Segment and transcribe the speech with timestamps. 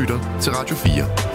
[0.00, 1.34] lytter til Radio 4.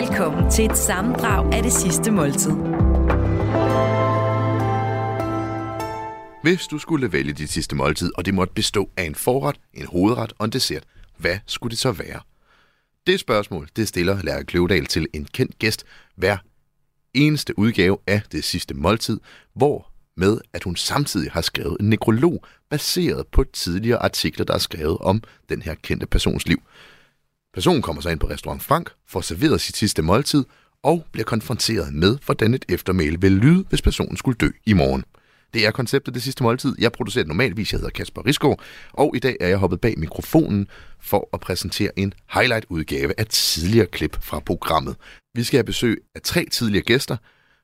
[0.00, 2.50] Velkommen til et sammendrag af det sidste måltid.
[6.42, 9.86] Hvis du skulle vælge dit sidste måltid, og det måtte bestå af en forret, en
[9.86, 10.84] hovedret og en dessert,
[11.16, 12.20] hvad skulle det så være?
[13.06, 15.84] Det spørgsmål, det stiller Lærke Kløvedal til en kendt gæst
[16.16, 16.36] hver
[17.14, 19.20] eneste udgave af det sidste måltid,
[19.54, 19.89] hvor
[20.20, 24.98] med at hun samtidig har skrevet en nekrolog baseret på tidligere artikler, der er skrevet
[25.00, 26.62] om den her kendte persons liv.
[27.54, 30.44] Personen kommer så ind på restaurant Frank, får serveret sit sidste måltid
[30.82, 35.04] og bliver konfronteret med, hvordan et eftermæle vil lyde, hvis personen skulle dø i morgen.
[35.54, 36.74] Det er konceptet Det Sidste Måltid.
[36.78, 38.60] Jeg producerer normalvis, jeg hedder Kasper Risgaard,
[38.92, 40.68] og i dag er jeg hoppet bag mikrofonen
[41.00, 44.96] for at præsentere en highlight-udgave af tidligere klip fra programmet.
[45.34, 47.16] Vi skal have besøg af tre tidligere gæster.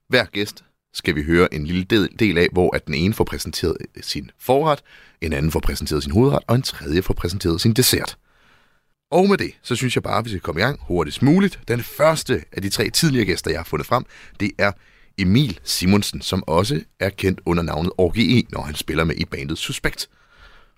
[0.09, 0.65] Hver gæst
[0.97, 1.85] skal vi høre en lille
[2.19, 4.83] del af, hvor at den ene får præsenteret sin forret,
[5.21, 8.19] en anden får præsenteret sin hovedret, og en tredje får præsenteret sin dessert.
[9.11, 11.61] Og med det, så synes jeg bare, at vi skal komme i gang hurtigst muligt.
[11.69, 14.05] Den første af de tre tidligere gæster, jeg har fundet frem,
[14.41, 14.73] det er
[15.19, 19.25] Emil Simonsen, som også er kendt under navnet OGE, e, når han spiller med i
[19.25, 20.09] bandet Suspekt.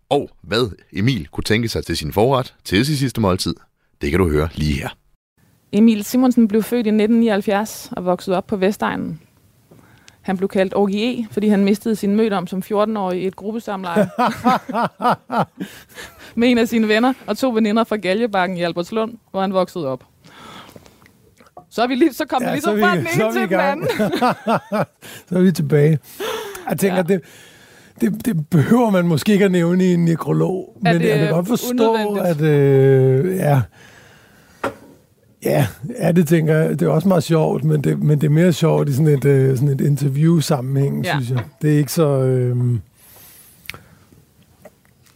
[0.09, 3.55] Og hvad Emil kunne tænke sig til sin forret til sin sidste måltid,
[4.01, 4.89] det kan du høre lige her.
[5.73, 9.21] Emil Simonsen blev født i 1979 og voksede op på Vestegnen.
[10.29, 14.09] Han blev kaldt OGE, fordi han mistede sin mødom som 14-årig i et gruppesamleje
[16.35, 19.87] med en af sine venner og to veninder fra Galjebakken i Albertslund, hvor han voksede
[19.87, 20.05] op.
[21.71, 23.89] Så er vi lige, så kom ja, vi ligesom fra den ene til den anden.
[25.29, 25.99] så er vi tilbage.
[26.71, 27.03] Jeg tænker, ja.
[27.03, 27.21] det,
[28.01, 31.31] det, det behøver man måske ikke at nævne i en nekrolog, er men jeg kan
[31.31, 33.63] godt forstå, at øh, ja,
[35.45, 35.67] Ja,
[36.01, 36.71] ja, det tænker jeg.
[36.81, 39.51] Det er også meget sjovt, men det, men det er mere sjovt i sådan et,
[39.51, 41.11] uh, sådan et interview-sammenhæng, ja.
[41.11, 41.45] synes jeg.
[41.63, 42.09] Det er ikke så...
[42.09, 42.57] Øh,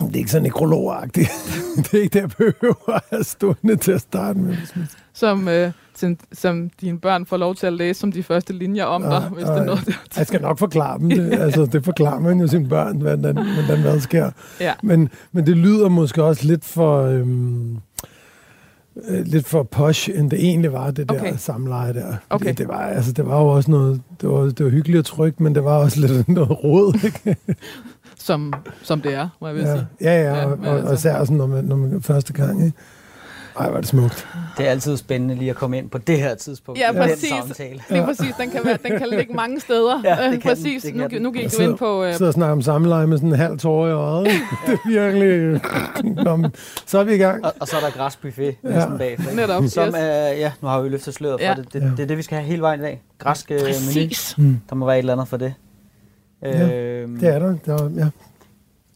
[0.06, 1.30] det er ikke så nekrologagtigt.
[1.76, 4.56] det er ikke det, jeg behøver at stå til at starte med.
[5.12, 8.84] Som, øh, som, som dine børn får lov til at læse som de første linjer
[8.84, 11.32] om dig, hvis ja, det er noget, der Jeg skal nok forklare dem det.
[11.44, 14.30] altså, det forklarer man jo sine børn, hvordan, hvordan hvad sker.
[14.60, 14.72] Ja.
[14.82, 17.02] Men, men det lyder måske også lidt for...
[17.02, 17.78] Øhm,
[19.08, 21.34] øh, lidt for posh, end det egentlig var, det der okay.
[21.36, 22.16] samleje der.
[22.30, 22.48] Okay.
[22.48, 25.04] Det, det, var, altså, det var jo også noget, det var, det var hyggeligt og
[25.04, 27.36] trygt, men det var også lidt noget råd, ikke?
[28.16, 29.74] som, som det er, må jeg vil ja.
[29.74, 29.86] sige.
[30.00, 30.88] Ja, ja, ja og, og, altså.
[30.88, 32.78] og især sådan, når man, når man første gang, ikke?
[33.58, 34.28] Ej, var det smukt.
[34.58, 36.80] Det er altid spændende lige at komme ind på det her tidspunkt.
[36.80, 37.30] Ja, præcis.
[37.30, 37.80] Den samtale.
[37.90, 38.34] Lige præcis.
[38.40, 40.00] Den kan, være, den kan ligge mange steder.
[40.04, 40.82] Ja, det kan præcis.
[40.82, 42.06] Den, det kan nu, nu gik du ind på...
[42.06, 42.12] Uh...
[42.12, 44.26] Sidder og snakker om samleje med sådan en halv tår i øjet.
[44.66, 45.60] det er virkelig...
[46.24, 46.48] Nå,
[46.86, 47.44] så er vi i gang.
[47.44, 48.68] Og, og så er der græsbuffet ja.
[48.68, 49.18] næsten bag.
[49.34, 49.64] Netop.
[49.68, 49.94] Som, yes.
[49.94, 49.98] uh,
[50.40, 51.54] ja, nu har vi løftet sløret for ja.
[51.54, 51.72] det.
[51.72, 51.86] Det, ja.
[51.86, 51.96] det.
[51.96, 53.02] det er det, vi skal have hele vejen i dag.
[53.18, 53.56] Græsk uh,
[53.94, 54.10] menu.
[54.38, 54.60] Mm.
[54.70, 55.54] Der må være et eller andet for det.
[56.42, 57.56] Ja, øh, det er der.
[57.66, 58.08] der ja.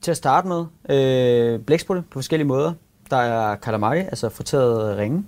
[0.00, 2.72] Til at starte med, øh, blæksprutte på forskellige måder.
[3.10, 5.24] Der er calamari, altså friteret ringe.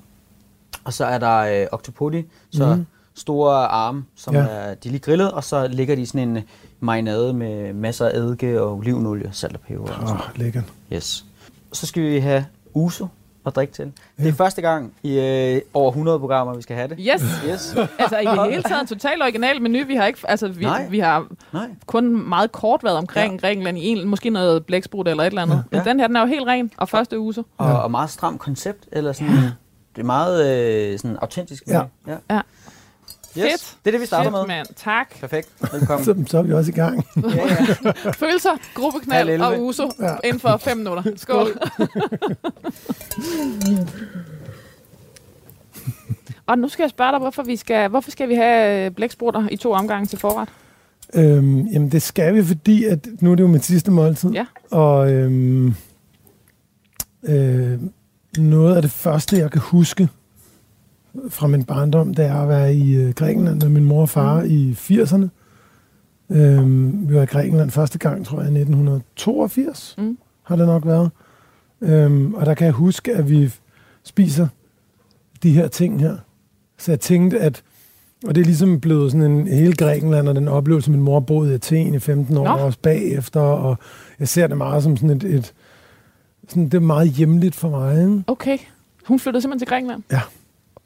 [0.84, 2.87] Og så er der øh, octopodi, så mm.
[3.15, 4.41] store arme, som ja.
[4.41, 6.44] er, de er lige grillet, og så ligger de i sådan en
[6.81, 10.03] marinade med masser af eddike og olivenolie, salt og peber.
[10.03, 10.65] Åh, oh, lækkert.
[10.93, 11.25] Yes.
[11.72, 13.06] Så skal vi have uso
[13.49, 13.93] at drikke til.
[14.19, 14.23] Ja.
[14.23, 16.97] Det er første gang i øh, over 100 programmer, vi skal have det.
[17.01, 17.23] Yes.
[17.49, 17.77] yes.
[17.99, 19.85] altså i det hele taget en total original menu.
[19.87, 20.87] Vi har ikke, altså vi, Nej.
[20.91, 21.69] vi har Nej.
[21.87, 23.39] kun meget kort været omkring ja.
[23.39, 25.65] Grækenland i en, måske noget blæksprut eller et eller andet.
[25.73, 25.77] Ja.
[25.77, 27.35] Men den her, den er jo helt ren og første uge.
[27.59, 29.35] Og, og meget stram koncept, eller sådan.
[29.35, 29.51] Ja.
[29.97, 30.47] Det er meget
[30.93, 31.67] øh, sådan autentisk.
[31.67, 31.83] Ja.
[32.07, 32.17] ja.
[32.31, 32.41] ja.
[33.38, 33.50] Yes.
[33.50, 33.76] Fedt.
[33.84, 34.65] Det er det, vi starter Fedt, med.
[34.76, 35.21] Tak.
[35.21, 35.49] Perfekt.
[35.72, 36.04] Velkommen.
[36.26, 37.06] så, så er vi også i gang.
[37.16, 37.47] ja,
[37.84, 38.10] ja.
[38.10, 40.16] Følelser, gruppeknald og uso ja.
[40.25, 41.03] inden for fem minutter.
[41.16, 41.49] Skål.
[46.47, 49.49] og nu skal jeg spørge dig, hvorfor, vi skal, hvorfor skal vi have øh, blæksprutter
[49.50, 50.49] i to omgange til forret?
[51.15, 54.31] Øhm, jamen, det skal vi, fordi at nu er det jo mit sidste måltid.
[54.31, 54.47] Ja.
[54.70, 55.75] Og øhm,
[57.22, 57.78] øh,
[58.38, 60.09] noget af det første, jeg kan huske,
[61.29, 64.41] fra min barndom, det er at være i øh, Grækenland med min mor og far
[64.41, 64.47] mm.
[64.51, 65.29] i 80'erne.
[66.31, 70.19] Øhm, vi var i Grækenland første gang, tror jeg, i 1982, mm.
[70.43, 71.11] har det nok været.
[71.81, 73.55] Øhm, og der kan jeg huske, at vi
[74.05, 74.49] spiser
[75.43, 76.17] de her ting her.
[76.79, 77.62] Så jeg tænkte, at
[78.26, 81.50] og det er ligesom blevet sådan en hele Grækenland, og den oplevelse, min mor boede
[81.50, 83.79] i Athen i 15 år, og også bagefter, og
[84.19, 85.55] jeg ser det meget som sådan et, et
[86.49, 88.00] sådan, det er meget hjemligt for mig.
[88.03, 88.25] Ikke?
[88.26, 88.59] Okay.
[89.05, 90.03] Hun flyttede simpelthen til Grækenland?
[90.12, 90.20] Ja.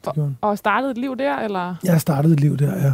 [0.07, 1.75] Og, og startede et liv der, eller?
[1.83, 2.93] Jeg startede et liv der, ja.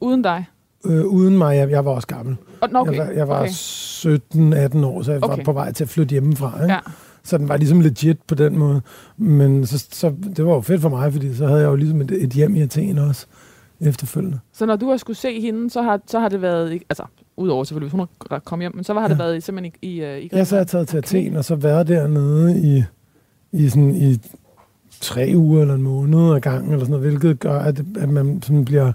[0.00, 0.44] Uden dig?
[0.84, 2.36] Øh, uden mig, jeg, jeg var også gammel.
[2.60, 2.92] Okay.
[2.92, 3.50] Jeg var, jeg var okay.
[3.50, 5.36] 17-18 år, så jeg okay.
[5.36, 6.62] var på vej til at flytte hjemmefra.
[6.62, 6.72] Ikke?
[6.72, 6.80] Ja.
[7.24, 8.80] Så den var ligesom legit på den måde.
[9.16, 12.00] Men så, så, det var jo fedt for mig, fordi så havde jeg jo ligesom
[12.00, 13.26] et, et hjem i Athen også
[13.80, 14.38] efterfølgende.
[14.52, 17.04] Så når du har skulle se hende, så har, så har det været, altså
[17.36, 19.08] udover selvfølgelig, hvis hun kom hjem, men så var ja.
[19.08, 21.08] det været simpelthen i, i, i Ja, så har jeg taget til okay.
[21.08, 22.84] Athen, og så været dernede i,
[23.52, 24.18] i, sådan, i
[25.02, 28.42] tre uger eller en måned ad gangen, eller sådan noget, hvilket gør, at, at man
[28.42, 28.92] sådan bliver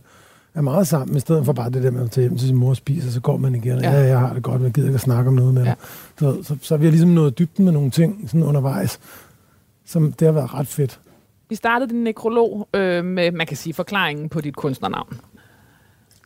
[0.58, 2.56] er meget sammen, i stedet for bare det der med at tage hjem til sin
[2.56, 3.92] mor og spise, og så går man igen, ja.
[3.92, 5.74] ja, jeg har det godt, men jeg gider ikke at snakke om noget med ja.
[6.20, 9.00] Så, så, så, vi har ligesom nået dybden med nogle ting sådan undervejs,
[9.86, 11.00] som det har været ret fedt.
[11.50, 15.20] Vi startede din nekrolog øh, med, man kan sige, forklaringen på dit kunstnernavn.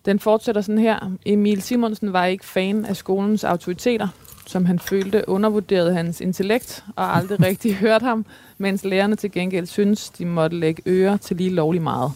[0.06, 1.12] Den fortsætter sådan her.
[1.26, 4.08] Emil Simonsen var ikke fan af skolens autoriteter,
[4.48, 8.26] som han følte undervurderede hans intellekt og aldrig rigtig hørte ham,
[8.62, 12.12] mens lærerne til gengæld synes, de måtte lægge øre til lige lovlig meget.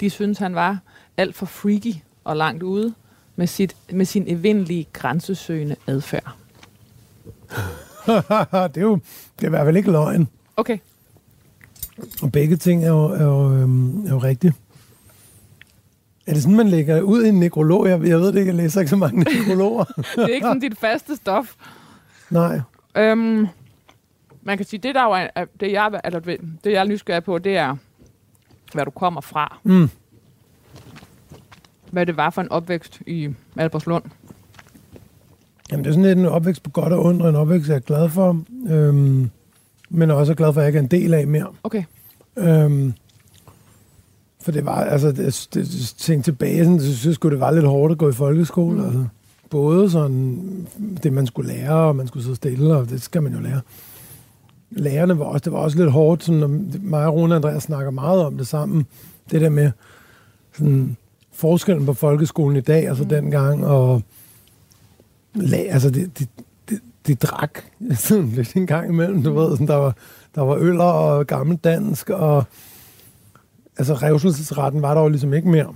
[0.00, 0.78] De synes, han var
[1.16, 1.94] alt for freaky
[2.24, 2.94] og langt ude
[3.36, 6.36] med, sit, med sin evindelige grænsesøgende adfærd.
[8.74, 8.98] det er jo
[9.36, 10.28] det er i hvert fald ikke løgn.
[10.56, 10.78] Okay.
[12.22, 14.52] Og begge ting er jo, er jo, øhm, er jo rigtige.
[16.26, 17.88] Er det sådan, man lægger ud i en nekrolog?
[17.88, 19.84] Jeg, jeg ved det ikke, jeg læser ikke så mange nekrologer.
[20.16, 21.54] det er ikke sådan dit faste stof.
[22.30, 22.60] Nej.
[22.96, 23.46] Øhm,
[24.42, 27.38] man kan sige, det der jo er, det jeg, eller det jeg er nysgerrig på,
[27.38, 27.76] det er,
[28.72, 29.58] hvad du kommer fra.
[29.64, 29.90] Mm.
[31.90, 34.04] Hvad det var for en opvækst i Albertslund.
[35.70, 37.80] Jamen, det er sådan lidt en opvækst på godt og ondt, en opvækst, jeg er
[37.80, 38.42] glad for.
[38.68, 39.30] Øhm,
[39.88, 41.46] men også er glad for, at jeg ikke er en del af mere.
[41.62, 41.84] Okay.
[42.36, 42.94] Øhm,
[44.42, 47.66] for det var, altså, det, det, tænkte tilbage, sådan, så synes jeg det var lidt
[47.66, 48.78] hårdt at gå i folkeskole.
[48.78, 48.84] Mm.
[48.84, 49.04] Altså,
[49.50, 50.66] både sådan,
[51.02, 53.60] det man skulle lære, og man skulle sidde stille, og det skal man jo lære.
[54.70, 56.48] Lærerne var også, det var også lidt hårdt, sådan, når
[56.82, 58.86] mig og Rune og Andreas snakker meget om det sammen.
[59.30, 59.70] Det der med
[60.52, 60.96] sådan,
[61.32, 63.08] forskellen på folkeskolen i dag, altså mm.
[63.08, 64.02] dengang, og
[65.52, 66.28] altså, det, det,
[66.68, 67.58] det, de drak
[67.96, 69.96] sådan lidt en gang imellem, du ved, sådan, der var,
[70.34, 72.44] der var øller og gammeldansk, og
[73.78, 75.74] altså revselsesretten var der jo ligesom ikke mere.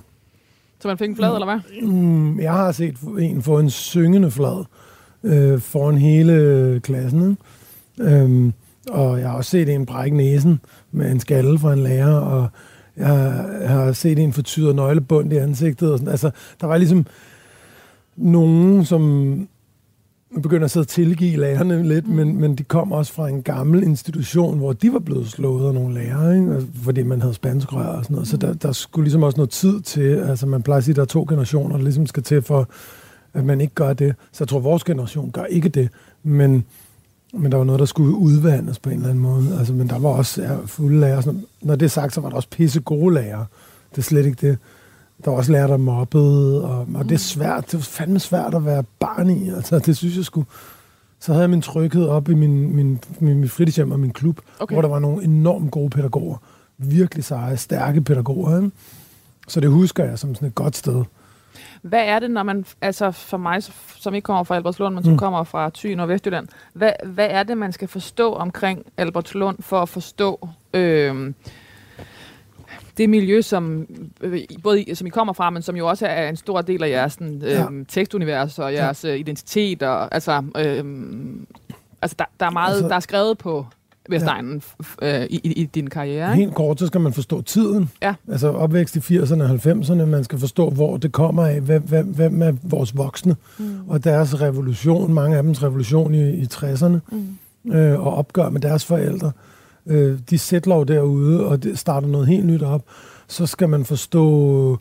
[0.81, 1.35] Så man fik en flad, mm.
[1.35, 1.89] eller hvad?
[1.89, 4.65] Mm, jeg har set en få en syngende flad
[5.23, 7.39] øh, foran hele klassen.
[8.01, 8.53] Øhm,
[8.91, 10.61] og jeg har også set en brække næsen
[10.93, 12.49] med en skalle fra en lærer, og
[12.97, 15.93] jeg har set en fortyret nøglebund i ansigtet.
[15.93, 16.11] Og sådan.
[16.11, 17.07] Altså, der var ligesom
[18.17, 19.49] nogen, som
[20.43, 23.83] begynder at sidde og tilgive lærerne lidt, men, men de kom også fra en gammel
[23.83, 26.53] institution, hvor de var blevet slået af nogle lærere, ikke?
[26.53, 28.29] Altså, fordi man havde spanskrør og sådan noget.
[28.29, 30.97] Så der, der skulle ligesom også noget tid til, altså man plejer at sige, at
[30.97, 32.69] der er to generationer, der ligesom skal til for,
[33.35, 34.15] at man ikke gør det.
[34.33, 35.89] Så jeg tror, at vores generation gør ikke det,
[36.23, 36.65] men,
[37.39, 39.59] men der var noget, der skulle udvandes på en eller anden måde.
[39.59, 41.23] Altså, men der var også ja, fulde lærere.
[41.23, 43.47] Sådan, når det er sagt, så var der også pisse gode lærere.
[43.91, 44.59] Det er slet ikke det.
[45.25, 47.65] Der var også lærere, der mobbede, og, og det er svært.
[47.67, 49.51] Det var fandme svært at være barn i.
[49.51, 50.47] Altså, det synes jeg skulle...
[51.21, 54.41] Så havde jeg min tryghed op i min, min, min, min fritidshjem og min klub,
[54.59, 54.75] okay.
[54.75, 56.37] hvor der var nogle enormt gode pædagoger.
[56.79, 58.57] Virkelig seje, stærke pædagoger.
[58.57, 58.71] Ikke?
[59.49, 61.05] Så det husker jeg som sådan et godt sted.
[61.85, 63.63] Hvad er det, når man, altså for mig,
[63.97, 65.19] som ikke kommer fra Albertslund, men som mm.
[65.19, 69.83] kommer fra Thy og Vestjylland, hvad, hvad er det, man skal forstå omkring Albertslund for
[69.83, 71.33] at forstå øh,
[72.97, 73.87] det miljø, som
[74.21, 76.89] øh, både som I kommer fra, men som jo også er en stor del af
[76.89, 77.67] jeres sådan, øh, ja.
[77.89, 79.13] tekstunivers og jeres ja.
[79.13, 79.83] Øh, identitet.
[79.83, 80.85] Og, altså, øh,
[82.03, 83.67] altså der, der er meget, altså, der er skrevet på
[84.11, 84.63] Vestegnen
[85.03, 85.21] ja.
[85.21, 86.33] øh, i, i, din karriere.
[86.33, 86.45] Ikke?
[86.45, 87.91] Helt kort, så skal man forstå tiden.
[88.03, 88.15] Ja.
[88.29, 90.05] Altså opvækst i 80'erne og 90'erne.
[90.05, 91.61] Man skal forstå, hvor det kommer af.
[91.61, 93.37] Hvem, hvem, hvem er vores voksne?
[93.59, 93.89] Mm.
[93.89, 96.99] Og deres revolution, mange af dems revolution i, i 60'erne.
[97.13, 97.73] Mm.
[97.73, 99.33] Øh, og opgør med deres forældre
[99.87, 102.83] øh, de sætter derude, og det starter noget helt nyt op,
[103.29, 104.79] så skal man forstå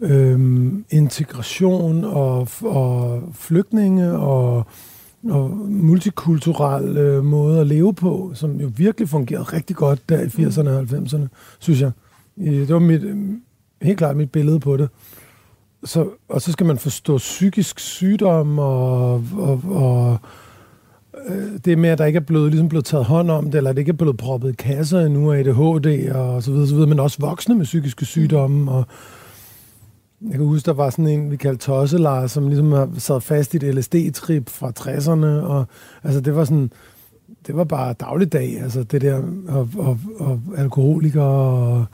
[0.00, 4.66] øh, integration og, og flygtninge og,
[5.30, 10.26] og multikulturel øh, måde at leve på, som jo virkelig fungerede rigtig godt der i
[10.26, 11.26] 80'erne og 90'erne,
[11.58, 11.90] synes jeg.
[12.38, 13.16] Det var mit, øh,
[13.82, 14.88] helt klart mit billede på det.
[15.84, 20.18] Så, og så skal man forstå psykisk sygdom og, og, og
[21.28, 23.70] øh, det med, at der ikke er blevet, ligesom blevet taget hånd om det, eller
[23.70, 26.74] at det ikke er blevet proppet i kasser endnu af ADHD og så videre, så
[26.74, 28.70] videre, men også voksne med psykiske sygdomme.
[28.70, 28.86] Og
[30.22, 33.54] jeg kan huske, der var sådan en, vi kaldte Tosselar, som ligesom har sad fast
[33.54, 35.66] i et LSD-trip fra 60'erne, og
[36.04, 36.70] altså det var sådan,
[37.46, 41.84] det var bare dagligdag, altså det der, og, og, og alkoholikere, og,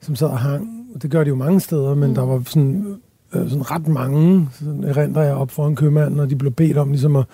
[0.00, 0.68] som sad og hang.
[1.02, 2.14] Det gør de jo mange steder, men mm.
[2.14, 2.96] der var sådan,
[3.34, 6.90] øh, sådan ret mange, sådan erindrer jeg op foran købmanden, og de blev bedt om
[6.90, 7.24] ligesom at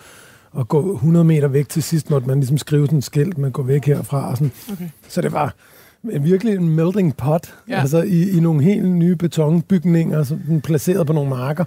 [0.59, 3.50] at gå 100 meter væk til sidst, måtte man ligesom skrive sådan et skilt, man
[3.50, 4.31] går væk herfra.
[4.31, 4.52] Og sådan.
[4.73, 4.88] Okay.
[5.09, 5.54] Så det var
[6.02, 7.80] virkelig en melting pot, ja.
[7.80, 11.64] altså i, i nogle helt nye betonbygninger, sådan placeret på nogle marker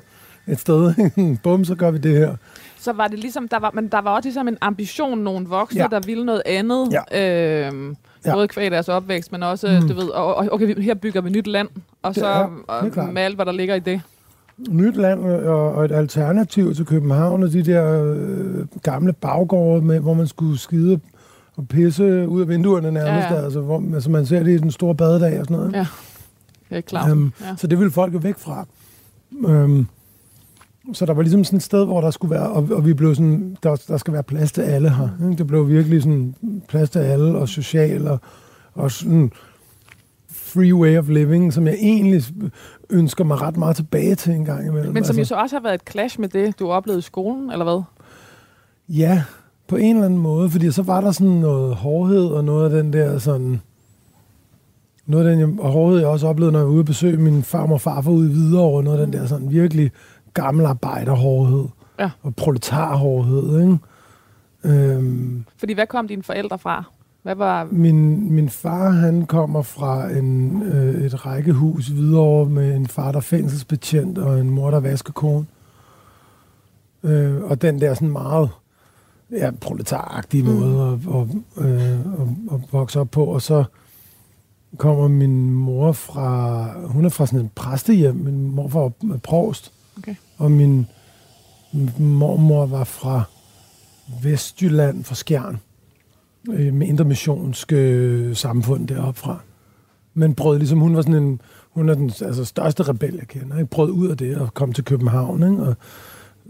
[0.47, 0.93] et sted.
[1.43, 2.35] Bum, så gør vi det her.
[2.79, 5.81] Så var det ligesom, der var, men der var også ligesom en ambition, nogle voksne,
[5.81, 5.87] ja.
[5.91, 6.93] der ville noget andet.
[7.11, 7.67] Ja.
[7.67, 8.33] Øhm, ja.
[8.33, 9.87] Både kvæg deres opvækst, men også, mm.
[9.87, 11.67] du ved, og, okay, her bygger vi nyt land,
[12.03, 14.01] og det så er, og, med alt, hvad der ligger i det.
[14.69, 19.99] nyt land og, og et alternativ til København, og de der øh, gamle baggårde, med,
[19.99, 20.99] hvor man skulle skide
[21.57, 23.43] og pisse ud af vinduerne nærmest, Ja, ja.
[23.43, 25.73] Altså, hvor, altså man ser det i den store badedag og sådan noget.
[25.73, 25.87] Ja,
[26.69, 27.09] jeg er klar.
[27.09, 27.55] Øhm, ja.
[27.55, 28.65] Så det ville folk jo væk fra.
[29.47, 29.87] Øhm,
[30.93, 33.15] så der var ligesom sådan et sted, hvor der skulle være, og, og vi blev
[33.15, 35.09] sådan, der, der skal være plads til alle her.
[35.23, 35.37] Ikke?
[35.37, 36.35] Det blev virkelig sådan
[36.67, 38.19] plads til alle, og social, og,
[38.73, 39.31] og sådan
[40.29, 42.23] free way of living, som jeg egentlig
[42.89, 44.93] ønsker mig ret meget tilbage til en gang imellem.
[44.93, 47.01] Men som altså, jo så også har været et clash med det, du oplevede i
[47.01, 47.81] skolen, eller hvad?
[48.89, 49.23] Ja,
[49.67, 52.83] på en eller anden måde, fordi så var der sådan noget hårdhed, og noget af
[52.83, 53.61] den der sådan...
[55.05, 57.43] Noget af den og hårdhed, jeg også oplevede, når jeg var ude at besøge min
[57.43, 59.91] farmor og farfar ude i Hvidovre, noget af den der sådan virkelig
[60.33, 61.65] gammel arbejderhårdhed.
[61.99, 62.09] Ja.
[62.21, 63.77] Og proletarhårdhed, ikke?
[64.63, 66.83] Øhm, Fordi hvad kom dine forældre fra?
[67.23, 67.67] Hvad var...
[67.71, 73.17] min, min far, han kommer fra en, øh, et rækkehus videre med en far, der
[73.17, 75.45] er fængselsbetjent, og en mor, der er vaskekone.
[77.03, 78.49] Øh, og den der sådan meget
[79.31, 80.49] ja, proletaragtige Mm.
[80.49, 83.25] måde at, og, øh, at, at vokse op på.
[83.25, 83.63] Og så
[84.77, 88.91] kommer min mor fra, hun er fra sådan en præstehjem, min mor var
[89.23, 89.71] provst.
[89.97, 90.15] Okay.
[90.37, 90.87] Og min
[91.99, 93.23] mormor var fra
[94.23, 95.59] Vestjylland, fra Skjern
[96.49, 99.39] øh, med intermissionsk øh, samfund deroppe fra.
[100.13, 101.41] Men brød ligesom, hun var sådan en,
[101.71, 103.69] hun er den altså, største rebel, jeg kender, ikke?
[103.69, 105.63] brød ud af det og kom til København, ikke?
[105.63, 105.75] og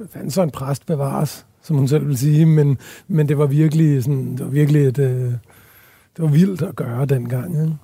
[0.09, 4.03] fandt så en præst bevares, som hun selv vil sige, men, men det var virkelig
[4.03, 5.31] sådan, det var virkelig et, øh,
[6.15, 7.77] det var vildt at gøre dengang, ikke?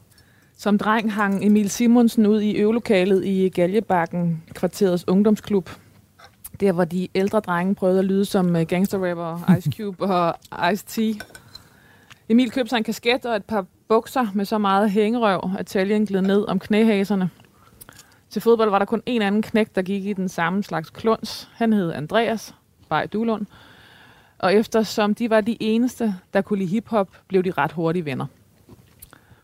[0.58, 5.70] Som dreng hang Emil Simonsen ud i øvelokalet i Galjebakken, kvarterets ungdomsklub.
[6.60, 10.36] Der, hvor de ældre drenge prøvede at lyde som øh, gangsterrapper Ice Cube og
[10.72, 11.20] Ice-T.
[12.30, 16.06] Emil købte sig en kasket og et par bukser med så meget hængerøv, at taljen
[16.06, 17.30] gled ned om knæhaserne.
[18.30, 21.50] Til fodbold var der kun en anden knæk, der gik i den samme slags kluns.
[21.54, 22.56] Han hed Andreas
[22.90, 23.46] Bay Duelund.
[24.42, 28.26] Og eftersom de var de eneste, der kunne lide hiphop, blev de ret hurtige venner.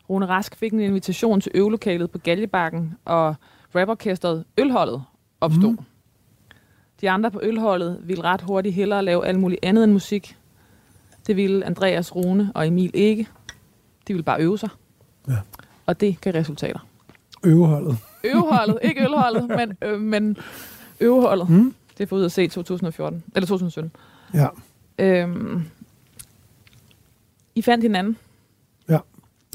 [0.09, 3.35] Rune Rask fik en invitation til øvelokalet på Galjebakken, og
[3.75, 5.03] raporkestret Ølholdet
[5.41, 5.71] opstod.
[5.71, 5.77] Mm.
[7.01, 10.37] De andre på Ølholdet ville ret hurtigt hellere lave alt muligt andet end musik.
[11.27, 13.27] Det ville Andreas, Rune og Emil ikke.
[14.07, 14.69] De ville bare øve sig.
[15.27, 15.37] Ja.
[15.85, 16.79] Og det gav resultater.
[17.43, 17.97] Øveholdet.
[18.23, 20.37] Øveholdet, ikke ølholdet, men, øh, men
[20.99, 21.49] øveholdet.
[21.49, 21.73] Mm.
[21.97, 23.91] Det er for ud at se i 2014, eller 2017.
[24.33, 24.47] Ja.
[24.99, 25.63] Øhm,
[27.55, 28.17] I fandt hinanden.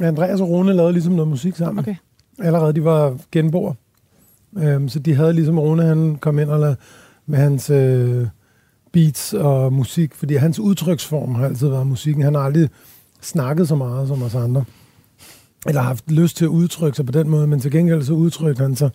[0.00, 1.78] Andreas og Rune lavede ligesom noget musik sammen.
[1.78, 1.96] Okay.
[2.38, 3.74] Allerede, de var genboer.
[4.56, 6.76] Øhm, så de havde ligesom Rune, han kom ind og lavede
[7.26, 8.26] med hans øh,
[8.92, 12.22] beats og musik, fordi hans udtryksform har altid været musikken.
[12.22, 12.68] Han har aldrig
[13.20, 14.64] snakket så meget som os andre.
[15.66, 18.62] Eller haft lyst til at udtrykke sig på den måde, men til gengæld så udtrykte
[18.62, 18.90] han sig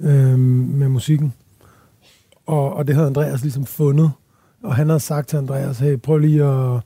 [0.00, 1.32] øh, med musikken.
[2.46, 4.10] Og, og det havde Andreas ligesom fundet.
[4.62, 6.80] Og han havde sagt til Andreas, hey, prøv lige at,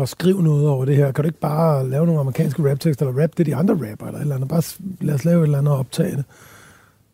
[0.00, 1.12] at skrive noget over det her.
[1.12, 4.18] Kan du ikke bare lave nogle amerikanske raptekster, eller rap det de andre rapper, eller
[4.18, 4.48] et eller andet.
[4.48, 4.62] Bare
[5.00, 6.24] lad os lave et eller andet og optage det.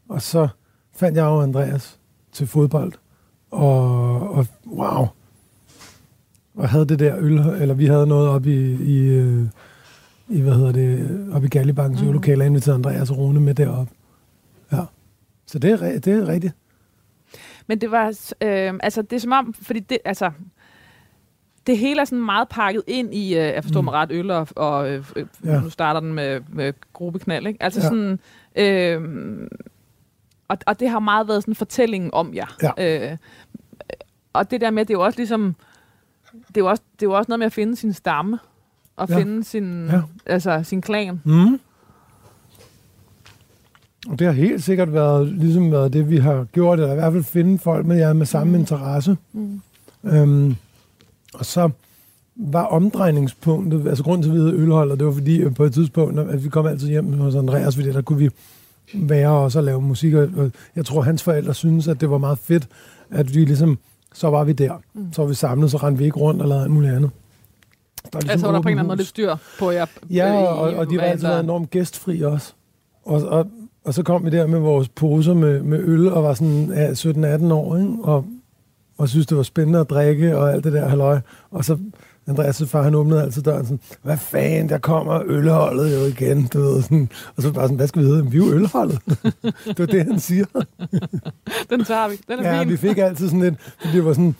[0.08, 0.48] Og så
[0.96, 1.98] fandt jeg jo Andreas
[2.32, 2.92] til fodbold.
[3.50, 5.06] Og, og wow.
[6.54, 9.46] Og havde det der øl, eller vi havde noget op i, i, øh,
[10.28, 12.06] i hvad hedder det, op i Gallibankens mm.
[12.06, 13.88] øvelokale, og inviterede Andreas og Rune med derop.
[14.72, 14.82] Ja.
[15.46, 16.54] Så det er, det er rigtigt.
[17.68, 18.06] Men det var,
[18.40, 20.30] øh, altså det er som om, fordi det, altså,
[21.66, 23.84] det hele er sådan meget pakket ind i, øh, jeg forstår mm.
[23.84, 25.52] mig ret, øl og, og øh, øh, Ja.
[25.52, 25.60] ja.
[25.60, 27.62] nu starter den med, med gruppeknald, ikke?
[27.62, 27.88] Altså Ja.
[27.88, 28.20] sådan,
[28.56, 29.48] øh,
[30.48, 32.56] og, og det har meget været sådan fortællingen om jer.
[32.78, 33.10] Ja.
[33.10, 33.16] Øh,
[34.32, 35.56] og det der med, det er jo også ligesom,
[36.48, 38.38] det er jo også, det er jo også noget med at finde sin stamme,
[38.96, 39.18] og Ja.
[39.18, 40.00] finde sin, Ja.
[40.26, 41.20] altså sin klan.
[41.24, 41.60] Mm.
[44.08, 47.12] Og det har helt sikkert været, ligesom været det, vi har gjort, eller i hvert
[47.12, 48.58] fald finde folk med jer med samme mm.
[48.58, 49.16] interesse.
[49.32, 49.60] Mm.
[50.04, 50.56] Øhm,
[51.34, 51.70] og så
[52.36, 55.64] var omdrejningspunktet, altså grunden til, at vi hed Ølhold, og det var fordi, øh, på
[55.64, 58.30] et tidspunkt, at vi kom altid hjem hos Andreas, fordi der kunne vi
[58.94, 62.38] være også og lave musik, og jeg tror, hans forældre synes, at det var meget
[62.38, 62.68] fedt,
[63.10, 63.78] at vi ligesom,
[64.14, 64.72] så var vi der.
[64.94, 65.12] Mm.
[65.12, 67.10] Så var vi samlet, så rendte vi ikke rundt og lavede alt muligt andet.
[68.12, 69.86] Der var Altså var der på en eller anden måde lidt styr på jer.
[70.10, 72.52] Ja, og, og de var altid enormt gæstfri også.
[73.04, 73.46] Og, og,
[73.84, 76.90] og så kom vi der med vores poser med, med øl, og var sådan ja,
[76.92, 77.92] 17-18 år, ikke?
[78.02, 78.24] Og,
[78.98, 81.20] og synes det var spændende at drikke, og alt det der halløj.
[81.50, 81.78] Og så,
[82.30, 86.60] Andreas' far, han åbnede altid døren sådan, hvad fanden, der kommer ølholdet jo igen, du
[86.60, 87.08] ved, sådan.
[87.36, 88.30] Og så bare sådan, hvad skal vi hedde?
[88.30, 89.00] Vi er jo ølholdet.
[89.66, 90.44] det var det, han siger.
[91.70, 92.14] Den tager vi.
[92.28, 92.70] Den er Ja, fin.
[92.70, 94.34] vi fik altid sådan lidt, fordi det var sådan,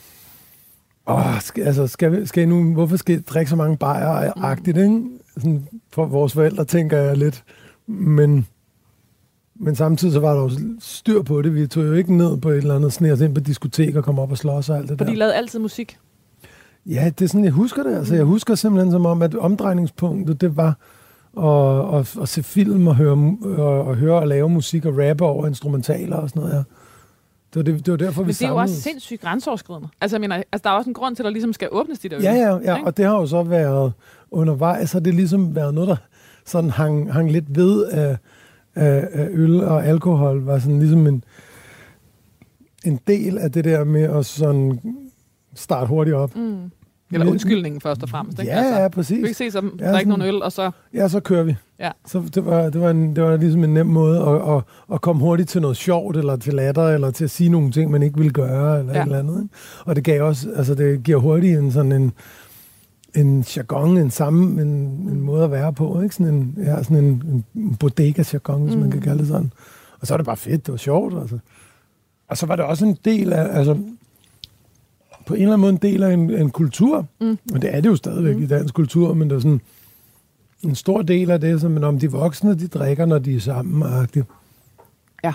[1.08, 4.32] åh, skal, altså, skal, vi, skal I nu, hvorfor skal I drikke så mange bajer
[4.44, 5.02] agtigt ikke?
[5.36, 7.44] Sådan, for vores forældre tænker jeg lidt,
[7.86, 8.46] men,
[9.60, 10.50] Men samtidig så var der jo
[10.80, 11.54] styr på det.
[11.54, 14.04] Vi tog jo ikke ned på et eller andet sne os ind på diskotek og
[14.04, 15.12] kom op og slås og alt det For der.
[15.12, 15.98] de lavede altid musik.
[16.86, 17.96] Ja, det er sådan, jeg husker det.
[17.96, 20.78] Altså, jeg husker simpelthen som om, at omdrejningspunktet, det var
[21.38, 25.24] at, at, at se film og høre, og, og høre og lave musik og rappe
[25.24, 26.62] over instrumentaler og sådan noget, ja.
[27.54, 29.88] Det var, det, det var derfor, vi Men det er jo også sindssygt grænseoverskridende.
[30.00, 31.98] Altså, jeg mener, altså, der er også en grund til, at der ligesom skal åbnes
[31.98, 32.20] de der.
[32.20, 32.86] Ja, ja, ja, Ikke?
[32.86, 33.92] og det har jo så været
[34.30, 35.96] undervejs, har det ligesom været noget, der
[36.46, 38.16] sådan hang, hang lidt ved af,
[38.78, 41.24] af, af øl og alkohol, var sådan ligesom en,
[42.84, 44.80] en del af det der med at sådan
[45.54, 46.36] starte hurtigt op.
[46.36, 46.70] Mm.
[47.12, 48.38] Eller undskyldningen først og fremmest.
[48.38, 48.52] Ikke?
[48.52, 49.18] Ja, altså, ja, præcis.
[49.18, 50.70] kan ikke se Ja, ja, der er ikke nogen øl, og så...
[50.94, 51.56] Ja, så kører vi.
[51.80, 51.90] Ja.
[52.06, 55.00] Så det var, det var, en, det var ligesom en nem måde at, at, at
[55.00, 58.02] komme hurtigt til noget sjovt, eller til latter, eller til at sige nogle ting, man
[58.02, 58.98] ikke ville gøre, eller Ja.
[58.98, 59.02] ja.
[59.02, 59.42] et eller andet.
[59.42, 59.54] Ikke?
[59.84, 62.12] Og det gav også, altså det giver hurtigt en sådan en,
[63.20, 64.68] en jargon, en samme, en,
[65.08, 66.14] en måde at være på, ikke?
[66.14, 68.80] Sådan en, ja, sådan en, en bodega-jargon, hvis mm.
[68.80, 69.52] man kan kalde det sådan.
[70.00, 71.38] Og så er det bare fedt, det var sjovt, altså.
[72.28, 73.74] Og så var det også en del af, altså,
[75.26, 77.38] på en eller anden måde en del af en, en kultur, mm.
[77.54, 78.42] og det er det jo stadigvæk mm.
[78.42, 79.60] i dansk kultur, men det er sådan,
[80.62, 83.82] en stor del af det, som om de voksne, de drikker, når de er sammen.
[83.82, 84.24] -agtigt.
[85.24, 85.32] Ja.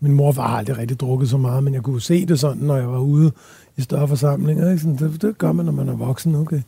[0.00, 2.76] Min mor var aldrig rigtig drukket så meget, men jeg kunne se det sådan, når
[2.76, 3.32] jeg var ude
[3.76, 4.70] i større forsamlinger.
[4.70, 4.82] Ikke?
[4.82, 6.60] Sådan, det, det gør man, når man er voksen, okay.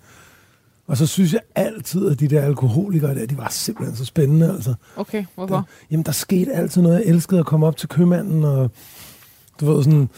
[0.91, 4.53] Og så synes jeg altid, at de der alkoholikere der, de var simpelthen så spændende,
[4.55, 4.75] altså.
[4.97, 5.69] Okay, hvorfor?
[5.91, 6.99] Jamen, der skete altid noget.
[6.99, 8.71] Jeg elskede at komme op til købmanden, og
[9.61, 10.09] du ved, sådan...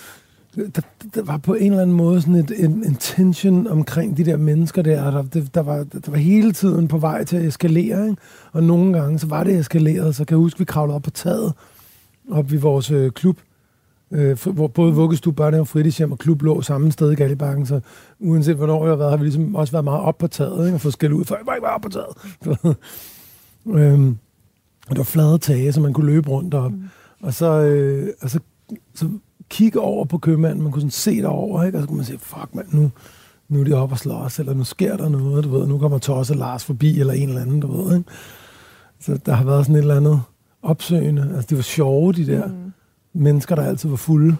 [0.57, 0.83] Der,
[1.14, 4.37] der var på en eller anden måde sådan et, en, en tension omkring de der
[4.37, 5.11] mennesker der.
[5.11, 8.23] Der, det, der, var, der var hele tiden på vej til at eskalere, ikke?
[8.52, 10.17] Og nogle gange, så var det eskaleret.
[10.17, 11.52] Så kan jeg huske, vi kravlede op på taget,
[12.31, 13.38] op i vores øh, klub,
[14.12, 17.81] øh, hvor både vuggestue, børnehave, fritidshjem og klub lå samme sted i Gallibakken, så
[18.21, 20.76] uanset hvornår jeg har været, har vi ligesom også været meget op på taget, ikke?
[20.76, 22.76] og fået skæld ud, for jeg var ikke op på taget.
[23.78, 24.19] øhm,
[24.88, 26.73] og det var flade tage, så man kunne løbe rundt op.
[26.73, 26.83] Mm.
[27.23, 28.40] Og så, øh, og så,
[28.95, 29.09] så
[29.49, 31.78] kigge over på købmanden, man kunne sådan se derover, ikke?
[31.78, 32.90] og så kunne man sige, fuck mand, nu,
[33.49, 35.99] nu er de oppe og slås, eller nu sker der noget, du ved, nu kommer
[35.99, 37.96] Tosse Lars forbi, eller en eller anden, du ved.
[37.98, 38.11] Ikke?
[39.01, 40.22] Så der har været sådan et eller andet
[40.62, 41.33] opsøgende.
[41.35, 42.72] Altså, de var sjove, de der mm.
[43.12, 44.37] Mennesker, der altid var fulde.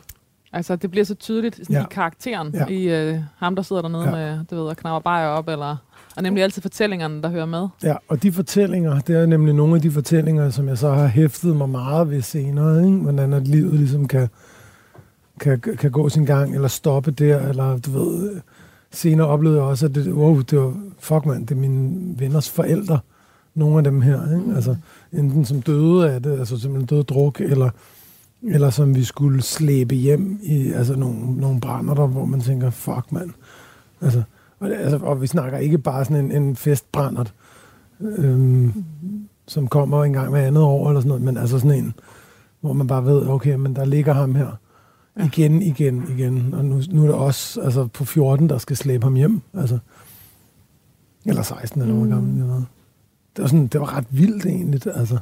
[0.53, 1.83] Altså, det bliver så tydeligt sådan Ja.
[1.83, 2.67] i karakteren, Ja.
[2.67, 4.11] i øh, ham, der sidder dernede Ja.
[4.11, 5.77] med, du ved, og knapper bajer op, eller...
[6.17, 7.69] Og nemlig altid fortællingerne, der hører med.
[7.83, 11.07] Ja, og de fortællinger, det er nemlig nogle af de fortællinger, som jeg så har
[11.07, 12.97] hæftet mig meget ved senere, ikke?
[12.99, 14.29] hvordan at livet ligesom kan,
[15.41, 18.41] kan, kan gå sin gang, eller stoppe der, eller du ved,
[18.91, 22.51] senere oplevede jeg også, at det, wow, det var, fuck mand, det er mine venners
[22.51, 22.99] forældre,
[23.55, 24.55] nogle af dem her, ikke?
[24.57, 24.77] altså
[25.13, 27.71] enten som døde af det, altså simpelthen døde druk, eller,
[28.49, 32.71] eller som vi skulle slæbe hjem i altså nogle, nogle brænder der, hvor man tænker,
[32.71, 33.31] fuck mand,
[34.01, 34.23] altså,
[34.61, 37.35] og, det, altså, og vi snakker ikke bare sådan en, en festbrændert,
[38.01, 38.85] øhm,
[39.49, 41.95] som kommer en gang hver andet år, eller sådan noget, men altså sådan en,
[42.61, 44.51] hvor man bare ved, okay, men der ligger ham her.
[45.19, 45.25] Ja.
[45.25, 46.55] Igen, igen, igen.
[46.55, 49.41] Og nu, nu er det også altså, på 14, der skal slæbe ham hjem.
[49.55, 49.79] Altså,
[51.27, 52.11] eller 16, eller hvor Mm.
[52.11, 52.65] gammel jeg var.
[53.37, 54.87] Det var, sådan, det var ret vildt egentlig.
[54.97, 55.19] Altså.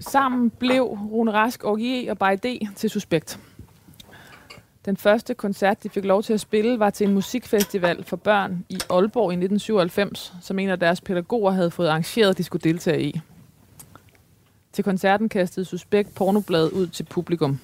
[0.00, 3.40] Sammen blev Rune Rask, Orgie og By D til Suspekt.
[4.84, 8.64] Den første koncert, de fik lov til at spille, var til en musikfestival for børn
[8.68, 13.02] i Aalborg i 1997, som en af deres pædagoger havde fået arrangeret, de skulle deltage
[13.02, 13.20] i.
[14.72, 17.60] Til koncerten kastede Suspekt pornobladet ud til publikum.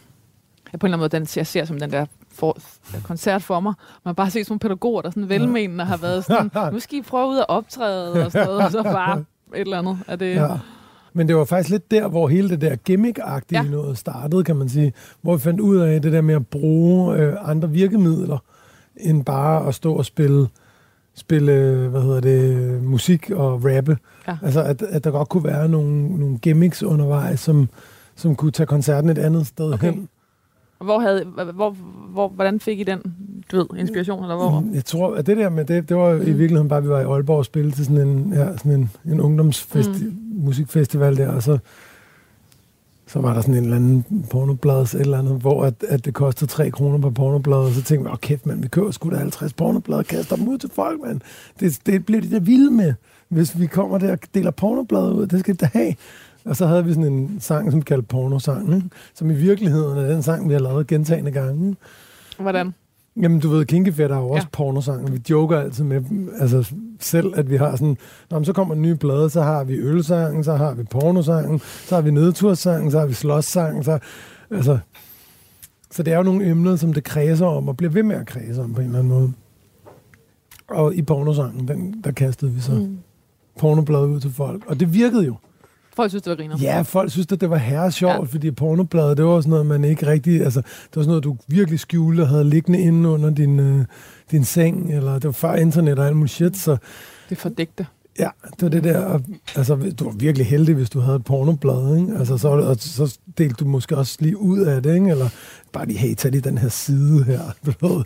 [0.72, 2.59] Jeg på en eller anden måde, den, jeg ser som den der for,
[3.05, 3.72] koncert for mig.
[4.05, 6.99] Man har bare set sådan nogle pædagoger, der sådan velmenende har været sådan, nu skal
[6.99, 9.18] I prøve ud at optræde og sådan noget, og så bare
[9.55, 9.99] et eller andet.
[10.07, 10.49] Er det, Ja.
[11.17, 13.63] Men det var faktisk lidt der, hvor hele det der gimmick-agtige Ja.
[13.63, 14.93] noget startede, kan man sige.
[15.23, 18.39] Hvor vi fandt ud af det der med at bruge øh, andre virkemidler,
[18.97, 20.47] end bare at stå og spille,
[21.15, 23.99] spille hvad hedder det, musik og rappe.
[24.29, 24.37] Ja.
[24.43, 27.69] Altså, at, at der godt kunne være nogle, nogle gimmicks undervejs, som,
[28.17, 29.93] som kunne tage koncerten et andet sted Okay.
[29.93, 30.09] hen.
[30.85, 31.25] Hvor havde,
[31.55, 31.77] hvor,
[32.13, 33.01] hvor, hvordan fik I den,
[33.53, 34.65] du ved, inspiration, eller hvor?
[34.75, 36.21] Jeg tror, at det der med det, det var mm.
[36.23, 38.73] i virkeligheden bare, at vi var i Aalborg og spille til sådan en, ja, sådan
[38.73, 41.59] en, en ungdomsfesti- mm musikfestival der, og så,
[43.07, 46.14] så var der sådan en eller anden pornoblads et eller andet, hvor at, at det
[46.14, 49.11] kostede 3 kroner per pornoblad, og så tænkte vi, åh kæft mand, vi køber sgu
[49.11, 51.20] da 50 pornoblad og kaster dem ud til folk, mand.
[51.61, 52.94] Det, det bliver de der vilde med,
[53.29, 55.94] hvis vi kommer der og deler pornoblad ud, det skal de da have.
[56.44, 60.09] Og så havde vi sådan en sang, som vi kaldte pornosangen, som i virkeligheden er
[60.09, 61.77] den sang, vi har lavet gentagende gange.
[62.38, 62.75] Hvordan?
[63.23, 64.49] Jamen, du ved, Kinkefætter har jo også Ja.
[64.57, 66.03] pornosang, og vi joker altid med
[66.41, 67.97] altså selv, at vi har sådan,
[68.31, 71.59] Nå, men så kommer en ny plade, så har vi ølsangen, så har vi pornosangen,
[71.59, 73.99] så har vi nedtursangen, så har vi slåssangen, så,
[74.51, 74.79] altså,
[75.91, 78.27] så det er jo nogle emner, som det kredser om, og bliver ved med at
[78.27, 79.33] kredse om på en eller anden måde.
[80.69, 82.99] Og i pornosangen, den, der kastede vi så mm.
[83.59, 85.35] pornobladet ud til folk, og det virkede jo.
[85.97, 86.57] Folk synes, det var griner.
[86.61, 88.21] Ja, folk synes, at det var herre sjovt, ja.
[88.21, 90.43] fordi pornobladet, det var sådan noget, man ikke rigtig...
[90.43, 93.85] Altså, det var sådan noget, du virkelig skjulte og havde liggende inde under din, øh,
[94.31, 96.77] din seng, eller det var før internet og alt muligt shit, så...
[97.29, 97.87] Det er fordægte.
[98.19, 99.21] Ja, det var det der...
[99.57, 102.19] Altså, du var virkelig heldig, hvis du havde et pornoblad, ikke?
[102.19, 105.11] Altså, så, og så delte du måske også lige ud af det, ikke?
[105.11, 105.29] Eller
[105.73, 108.05] bare lige, hey, tag lige den her side her, du ved.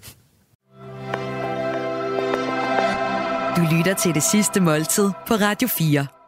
[3.57, 6.20] Du lytter til det sidste måltid på Radio 4.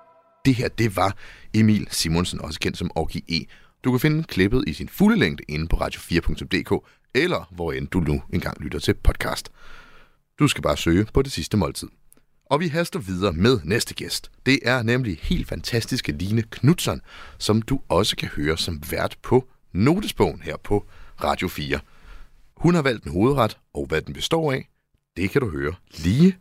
[0.44, 1.16] Det her, det var
[1.54, 3.44] Emil Simonsen, også kendt som Orki E.
[3.84, 8.00] Du kan finde klippet i sin fulde længde inde på radio4.dk, eller hvor end du
[8.00, 9.52] nu engang lytter til podcast.
[10.38, 11.88] Du skal bare søge på det sidste måltid.
[12.46, 14.30] Og vi haster videre med næste gæst.
[14.46, 17.00] Det er nemlig helt fantastiske Line Knudsen,
[17.38, 20.86] som du også kan høre som vært på Notesbogen her på
[21.24, 21.80] Radio 4.
[22.56, 24.68] Hun har valgt en hovedret, og hvad den består af,
[25.16, 26.36] det kan du høre lige.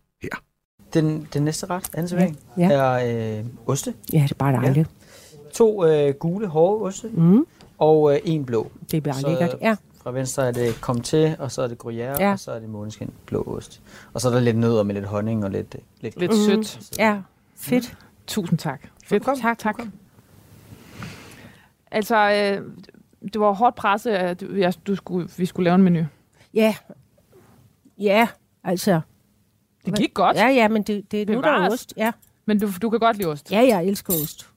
[0.94, 2.72] Den, den næste ret, anden servering, Ja.
[2.72, 3.94] er øh, oste.
[4.14, 4.90] Ja, det er bare dejligt.
[5.54, 7.46] To øh, gule, hårde oste, Mm.
[7.78, 8.72] og øh, en blå.
[8.92, 9.56] Det er bare Så- lækkert.
[9.62, 9.76] Ja.
[10.04, 11.92] Fra venstre er det kom til, og så er det gruyère,
[12.24, 12.32] Ja.
[12.32, 13.82] og så er det måneskin blå ost.
[14.14, 15.76] Og så er der lidt nødder med lidt honning og lidt...
[15.76, 16.64] øh, lidt, Lidt Mhm.
[16.64, 16.98] sødt.
[17.00, 17.18] ja,
[17.56, 17.98] fedt.
[18.28, 18.82] Tusind tak.
[18.82, 19.12] Fedt.
[19.12, 19.42] Velkommen.
[19.42, 19.76] Tak, tak.
[21.92, 22.62] Altså, øh,
[23.34, 26.06] det var hårdt presset, at du, jeg, du skulle, vi skulle lave en menu.
[26.54, 26.76] Ja.
[27.98, 28.28] Ja,
[28.64, 29.02] altså.
[29.86, 31.74] Det gik godt, Ja, ja, men det, det, nu er der Bevares.
[31.74, 31.94] ost.
[31.98, 32.12] Ja.
[32.46, 33.52] men du, du kan godt lide ost.
[33.52, 34.48] ja, jeg elsker ost.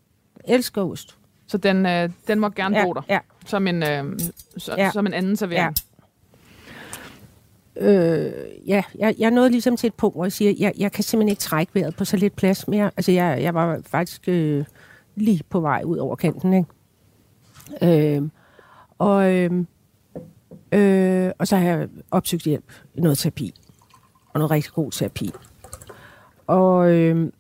[0.49, 1.17] Jeg elsker ost.
[1.47, 3.19] Så den, øh, den må gerne Ja, bo der, ja.
[3.47, 4.19] som, en, øh,
[4.57, 4.91] så, Ja.
[4.91, 5.75] som en anden servering.
[7.77, 8.33] Øh,
[8.67, 11.29] ja, jeg, jeg nåede ligesom til et punkt, hvor jeg siger, jeg, jeg kan simpelthen
[11.29, 12.91] ikke trække vejret på så lidt plads mere.
[12.97, 14.65] Altså, jeg, jeg var faktisk øh,
[15.17, 18.17] lige på vej ud over kanten, ikke?
[18.17, 18.23] Øh,
[18.99, 19.51] og, øh,
[20.73, 23.55] øh, og så har jeg opsøgt hjælp noget terapi.
[24.35, 25.31] Og noget rigtig god terapi.
[26.47, 27.33] Og øh,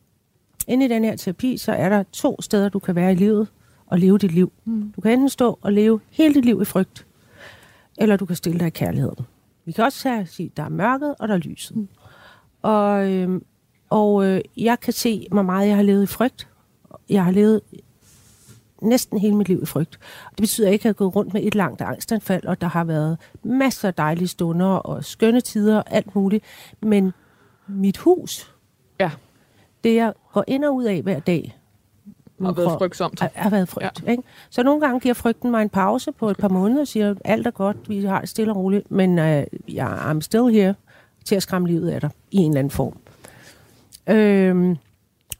[0.68, 3.48] inde i den her terapi, så er der to steder, du kan være i livet
[3.86, 4.52] og leve dit liv.
[4.64, 4.92] Mm.
[4.96, 7.06] Du kan enten stå og leve hele dit liv i frygt,
[7.98, 9.26] eller du kan stille dig i kærligheden.
[9.64, 11.76] Vi kan også sige, der er mørket, og der er lyset.
[11.76, 11.88] Mm.
[12.62, 13.40] Og, øh,
[13.90, 16.48] og øh, jeg kan se, hvor meget jeg har levet i frygt.
[17.08, 17.60] Jeg har levet
[18.82, 19.98] næsten hele mit liv i frygt.
[20.30, 22.84] Det betyder ikke, at jeg har gået rundt med et langt angstanfald, og der har
[22.84, 26.44] været masser af dejlige stunder og skønne tider og alt muligt.
[26.80, 27.12] Men
[27.68, 28.54] mit hus,
[29.00, 29.10] Ja.
[29.84, 31.58] det jeg går ind og ud af hver dag,
[32.40, 33.20] Og været for- frygtsomt.
[33.20, 34.02] har, har været frygt.
[34.06, 34.10] Ja.
[34.10, 34.22] Ikke?
[34.50, 37.46] Så nogle gange giver frygten mig en pause på et par måneder og siger, alt
[37.46, 39.24] er godt, vi har det stille og roligt, men uh,
[39.74, 40.74] jeg I'm still here
[41.24, 42.96] til at skræmme livet af dig i en eller anden form.
[44.06, 44.76] Øhm,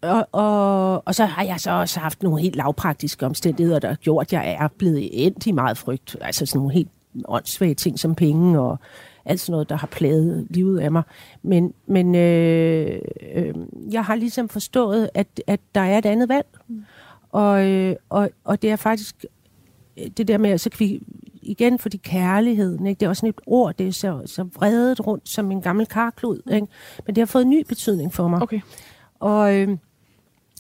[0.05, 3.95] og, og, og så har jeg så også haft nogle helt lavpraktiske omstændigheder, der har
[3.95, 6.17] gjort, at jeg er blevet endt i meget frygt.
[6.21, 6.90] Altså sådan nogle helt
[7.25, 8.79] åndssvage ting som penge og
[9.25, 11.03] alt sådan noget, der har plaget livet af mig.
[11.43, 13.01] Men, men øh,
[13.35, 13.55] øh,
[13.90, 16.47] jeg har ligesom forstået, at, at der er et andet valg.
[17.31, 19.25] Og, øh, og, og det er faktisk
[19.97, 21.01] øh, det der med, at så kan vi
[21.43, 23.01] igen, fordi kærligheden, ikke?
[23.01, 25.87] det er også sådan et ord, det er så, så vredet rundt som en gammel
[25.87, 26.67] karklud, ikke?
[27.07, 28.43] men det har fået en ny betydning for mig.
[28.43, 28.61] Okay.
[29.21, 29.69] Og øh,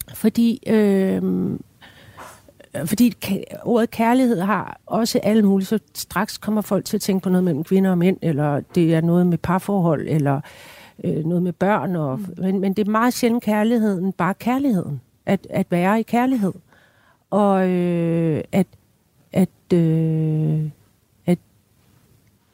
[0.08, 1.22] fordi, øh,
[2.84, 3.14] fordi
[3.62, 7.44] ordet kærlighed har også alle mulige, så straks kommer folk til at tænke på noget
[7.44, 10.40] mellem kvinder og mænd, eller det er noget med parforhold, eller
[11.04, 11.96] øh, noget med børn.
[11.96, 12.34] Og, mm.
[12.38, 15.00] men, men det er meget sjældent kærligheden, bare kærligheden.
[15.26, 16.52] At, at være i kærlighed.
[17.30, 18.66] Og øh, at,
[19.32, 20.70] at, øh,
[21.26, 21.38] at,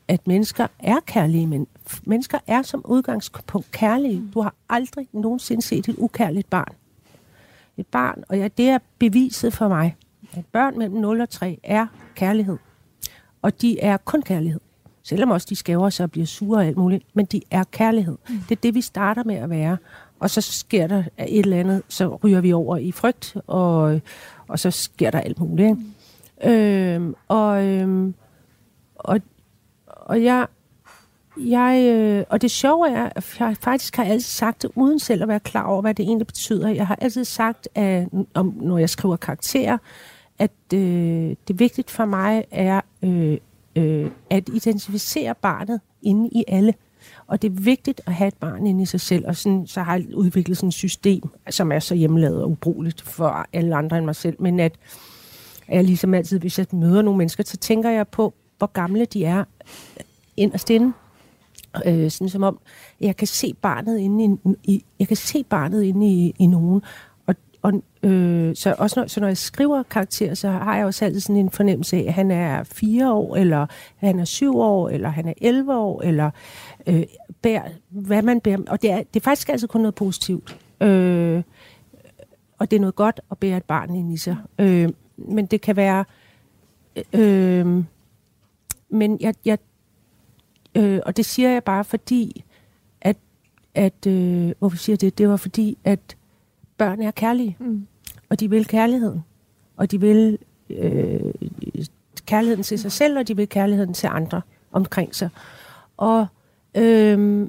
[0.09, 1.67] at mennesker er kærlige, men
[2.05, 4.23] mennesker er som udgangspunkt kærlige.
[4.35, 6.75] Du har aldrig nogensinde set et ukærligt barn.
[7.81, 9.97] Et barn, og ja, det er beviset for mig,
[10.33, 12.57] at børn mellem 0 og 3 er kærlighed.
[13.43, 14.61] Og de er kun kærlighed.
[15.03, 18.17] Selvom også de skæver sig og bliver sure og alt muligt, men de er kærlighed.
[18.29, 18.39] Mm.
[18.49, 19.77] Det er det, vi starter med at være.
[20.19, 24.01] Og så sker der et eller andet, så ryger vi over i frygt, og,
[24.49, 25.69] og så sker der alt muligt.
[25.69, 25.81] Ikke?
[26.45, 26.51] Mm.
[26.51, 28.15] Øhm, og, øhm,
[28.95, 29.21] og,
[29.87, 30.47] og jeg,
[31.37, 35.23] jeg, øh, og det sjove er, at jeg faktisk har altid sagt det, uden selv
[35.23, 36.69] at være klar over, hvad det egentlig betyder.
[36.69, 39.79] Jeg har altid sagt, at, om, når jeg skriver karakterer,
[40.39, 43.39] at øh, det vigtigt for mig er øh,
[43.77, 46.75] øh, at identificere barnet inde i alle.
[47.27, 49.83] Og det er vigtigt at have et barn inde i sig selv, og sådan, så
[49.83, 53.99] har jeg udviklet sådan et system, som er så hjemmelavet og ubrugeligt for alle andre
[53.99, 54.73] end mig selv, men at
[55.69, 59.25] jeg ligesom altid, hvis jeg møder nogle mennesker, så tænker jeg på, hvor gamle de
[59.25, 59.45] er
[60.37, 60.93] inderst inde.
[61.87, 62.59] Øh, sådan som om,
[63.01, 66.83] jeg kan se barnet inde i, i jeg kan se barnet inde i, i nogen.
[67.27, 71.05] Og, og øh, så også når, så når jeg skriver karakterer, så har jeg også
[71.05, 74.89] altid sådan en fornemmelse af, at han er fire år, eller han er syv år,
[74.89, 76.31] eller han er 11 år, eller
[76.87, 77.03] øh,
[77.43, 78.59] bær, hvad man bærer.
[78.69, 80.59] Og det er, det er faktisk altid kun noget positivt.
[80.81, 81.43] Øh,
[82.59, 84.37] og det er noget godt at bære et barn ind i sig.
[84.59, 86.05] Øh, men det kan være...
[87.13, 87.85] Øh,
[88.89, 89.59] men jeg, jeg
[90.75, 92.45] øh, og det siger jeg bare fordi,
[93.01, 93.17] at,
[93.75, 95.19] at øh, hvorfor siger det?
[95.19, 96.17] Det var fordi, at
[96.77, 97.87] børn er kærlige, Mm.
[98.29, 99.25] og de vil kærligheden,
[99.77, 100.39] og de vil
[100.71, 101.21] øh,
[102.27, 105.29] kærligheden til sig selv, og de vil kærligheden til andre omkring sig.
[105.97, 106.27] Og,
[106.75, 107.49] øh,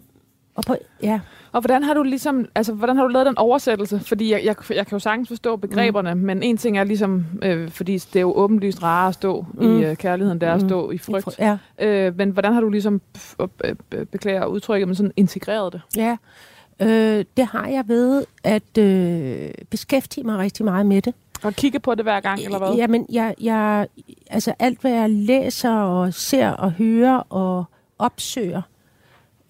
[0.56, 1.20] og på, ja,
[1.52, 4.00] Og hvordan har du ligesom, altså, hvordan har du lavet den oversættelse?
[4.00, 6.22] Fordi jeg, jeg, jeg kan jo sagtens forstå begreberne, mm.
[6.22, 9.66] men en ting er ligesom, øh, fordi det er jo åbenlyst rarere at stå mm.
[9.66, 9.80] Mm.
[9.80, 10.70] i øh, kærligheden, der er at Mm.
[10.70, 11.40] stå i frygt.
[11.40, 13.02] ja, Øh, men hvordan har du ligesom,
[13.42, 15.82] øh, øh, beklager udtrykket, men sådan integreret det?
[15.98, 16.18] ja.
[16.82, 21.14] Øh, det har jeg ved at øh, beskæftige mig rigtig meget med det.
[21.44, 22.74] Og kigge på det hver gang, eller hvad?
[22.76, 23.88] Jamen, jeg, jeg,
[24.30, 27.64] altså alt, hvad jeg læser og ser og hører og
[28.00, 28.62] opsøger,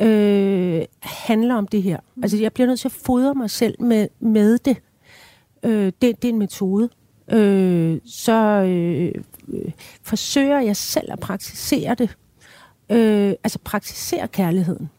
[0.02, 2.00] øh, handler om det her.
[2.24, 4.78] Altså, jeg bliver nødt til at fodre mig selv med, med det.
[5.64, 6.02] Øh, det.
[6.02, 6.90] Det er en metode.
[7.32, 9.14] Øh, så øh,
[9.48, 9.72] øh,
[10.04, 12.18] forsøger jeg selv at praktisere det.
[12.90, 14.90] Øh, altså, praktisere kærligheden.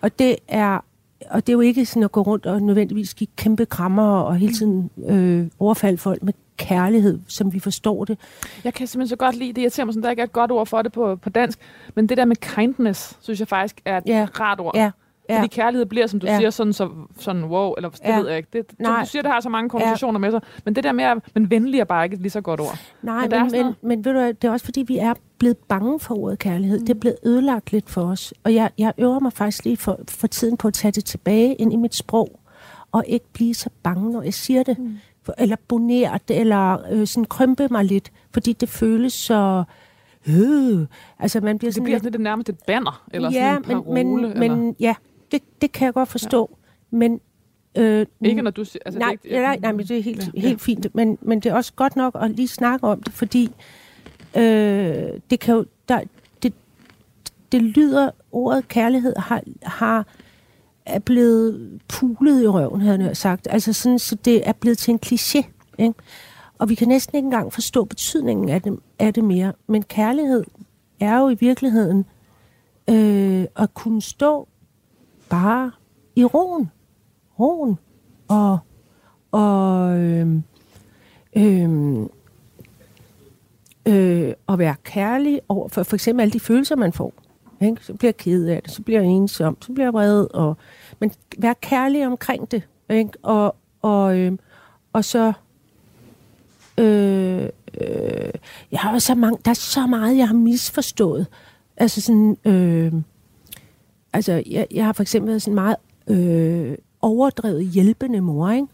[0.00, 0.84] Og det er
[1.30, 4.36] og det er jo ikke sådan at gå rundt og nødvendigvis give kæmpe krammer og
[4.36, 8.18] hele tiden øh, overfalde folk med kærlighed, som vi forstår det.
[8.64, 9.62] Jeg kan simpelthen så godt lide det.
[9.62, 11.58] Jeg ser mig sådan, der ikke er et godt ord for det på, på dansk.
[11.94, 14.26] Men det der med kindness, synes jeg faktisk er et Ja.
[14.40, 14.76] rart ord.
[14.76, 14.90] Ja,
[15.28, 15.36] ja.
[15.36, 16.36] Fordi kærlighed bliver, som du Ja.
[16.38, 18.18] siger, sådan, så, sådan wow, eller det Ja.
[18.18, 18.48] ved jeg ikke.
[18.52, 19.00] Det, som Nej.
[19.02, 20.40] du siger, det har så mange konnotationer med sig.
[20.64, 22.78] Men det der med, at men venlig er bare ikke et lige så godt ord.
[23.02, 26.00] Nej, Men men, men, men ved du det er også fordi, vi er blevet bange
[26.00, 26.78] for ordet kærlighed.
[26.80, 26.86] Mm.
[26.86, 28.34] Det er blevet ødelagt lidt for os.
[28.44, 31.54] Og jeg, jeg øver mig faktisk lige for, for tiden på at tage det tilbage
[31.54, 32.40] ind i mit sprog,
[32.92, 34.78] og ikke blive så bange, når jeg siger det.
[34.78, 34.94] Mm.
[35.22, 39.64] For, eller bonere det, eller øh, sådan krympe mig lidt, fordi det føles så...
[40.28, 40.86] Øh,
[41.18, 43.56] altså man bliver Det sådan bliver lidt sådan lidt nærmest et banner, eller ja, sådan
[43.56, 44.04] en parole.
[44.04, 44.56] men, men, eller...
[44.56, 44.94] men ja,
[45.32, 46.50] det, det kan jeg godt forstå.
[46.92, 46.96] Ja.
[46.96, 47.20] Men
[47.78, 48.82] øh, Ikke når du siger...
[48.86, 50.94] Altså, nej, det er ikke, nej, nej, men det er helt, Ja, helt fint.
[50.94, 53.50] Men, men det er også godt nok at lige snakke om det, fordi
[54.36, 54.42] øh,
[55.30, 56.00] det kan jo, der,
[56.42, 56.52] det,
[57.52, 60.06] det lyder, ordet kærlighed har, har
[60.86, 63.48] er blevet pulet i røven, havde jeg sagt.
[63.50, 65.42] Altså sådan, så det er blevet til en kliché.
[65.78, 65.94] Ikke?
[66.58, 69.52] Og vi kan næsten ikke engang forstå betydningen af det, af det mere.
[69.66, 70.44] Men kærlighed
[71.00, 72.04] er jo i virkeligheden
[72.90, 74.48] øh, at kunne stå
[75.30, 75.70] bare
[76.16, 76.70] i roen.
[77.38, 77.78] Roen.
[78.28, 78.58] Og,
[79.32, 80.42] og øhm,
[81.36, 82.08] øhm,
[83.86, 87.12] øh, at være kærlig over for for eksempel alle de følelser, man får.
[87.60, 87.84] Ikke?
[87.84, 90.26] Så bliver jeg ked af det, så bliver jeg ensom, så bliver jeg vred.
[90.34, 90.56] Og,
[90.98, 92.62] men være kærlig omkring det.
[92.90, 93.10] Ikke?
[93.22, 94.32] Og, og, øh,
[94.92, 95.32] og så...
[96.78, 97.48] Øh,
[97.80, 98.30] øh,
[98.72, 101.26] jeg har så mange, der er så meget, jeg har misforstået.
[101.76, 102.36] Altså sådan...
[102.44, 102.92] Øh,
[104.16, 105.76] altså, jeg, jeg har for eksempel været sådan meget
[106.08, 108.66] øh, overdrevet hjælpende mor, ikke?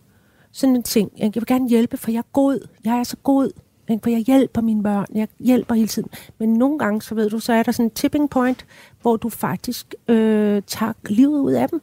[0.53, 1.11] Sådan en ting.
[1.19, 2.69] Jeg vil gerne hjælpe, for jeg er god.
[2.85, 3.51] Jeg er så god.
[3.89, 4.03] Ikke?
[4.03, 5.07] For jeg hjælper mine børn.
[5.15, 6.09] Jeg hjælper hele tiden.
[6.39, 8.67] Men nogle gange, så ved du, så er der sådan en tipping point,
[9.03, 11.83] hvor du faktisk øh, tager livet ud af dem.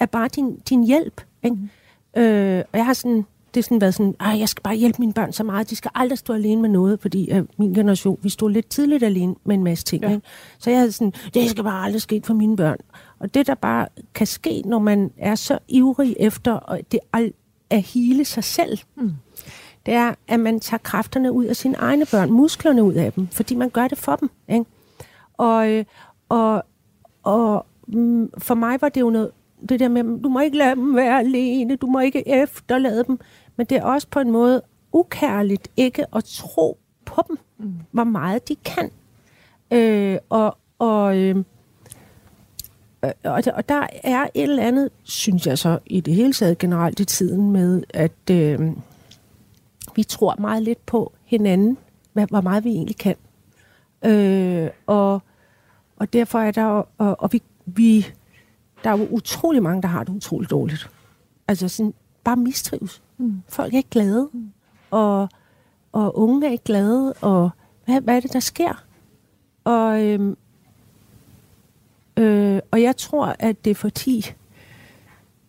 [0.00, 1.20] Er bare din, din hjælp.
[1.42, 1.56] Ikke?
[2.16, 2.22] Mm.
[2.22, 4.96] Øh, og jeg har sådan, det har sådan været sådan, Ej, jeg skal bare hjælpe
[4.98, 5.70] mine børn så meget.
[5.70, 9.02] De skal aldrig stå alene med noget, fordi øh, min generation, vi stod lidt tidligt
[9.02, 10.02] alene med en masse ting.
[10.02, 10.10] Ja.
[10.10, 10.26] Ikke?
[10.58, 12.78] Så jeg havde sådan, det skal bare aldrig ske for mine børn.
[13.18, 17.32] Og det, der bare kan ske, når man er så ivrig efter og det al-
[17.70, 19.12] at hele sig selv, mm.
[19.86, 23.28] det er, at man tager kræfterne ud af sine egne børn, musklerne ud af dem,
[23.32, 24.30] fordi man gør det for dem.
[24.48, 24.64] Ikke?
[25.34, 25.84] Og, øh,
[26.28, 26.64] og,
[27.22, 29.30] og mm, for mig var det jo noget,
[29.68, 33.18] det der med, du må ikke lade dem være alene, du må ikke efterlade dem,
[33.56, 34.62] men det er også på en måde
[34.92, 37.74] ukærligt ikke at tro på dem, mm.
[37.90, 38.90] hvor meget de kan.
[39.70, 41.36] Øh, og, og, øh,
[43.04, 46.32] øh, og, der, og der er et eller andet, synes jeg så, i det hele
[46.32, 48.60] taget generelt i tiden med, at øh,
[49.96, 51.78] vi tror meget lidt på hinanden,
[52.12, 53.16] hvad, hvor meget vi egentlig kan.
[54.04, 55.22] Øh, og,
[55.96, 58.06] og derfor er der, og, og vi, vi,
[58.84, 60.90] der er jo utrolig mange, der har det utroligt dårligt.
[61.48, 63.02] Altså sådan, bare mistrives.
[63.24, 63.42] Mm.
[63.48, 64.52] Folk er ikke glade, mm.
[64.90, 65.28] og,
[65.92, 67.50] og unge er ikke glade, og
[67.84, 68.84] hvad, hvad er det, der sker?
[69.64, 70.36] Og, øhm,
[72.16, 74.26] øh, og jeg tror, at det er fordi,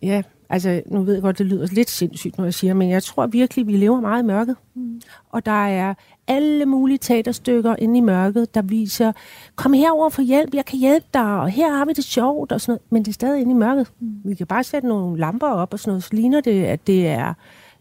[0.02, 3.04] ja, altså nu ved jeg godt, det lyder lidt sindssygt, når jeg siger, men jeg
[3.04, 4.56] tror virkelig, vi lever meget i mørket.
[4.74, 5.02] Mm.
[5.30, 5.94] Og der er
[6.28, 9.12] alle mulige teaterstykker inde i mørket, der viser,
[9.56, 12.62] kom herover for hjælp, jeg kan hjælpe dig, og her har vi det sjovt, og
[12.62, 12.82] sådan noget.
[12.90, 13.92] Men det er stadig inde i mørket.
[14.00, 14.20] Mm.
[14.24, 17.08] Vi kan bare sætte nogle lamper op og sådan noget, så ligner det, at det
[17.08, 17.34] er,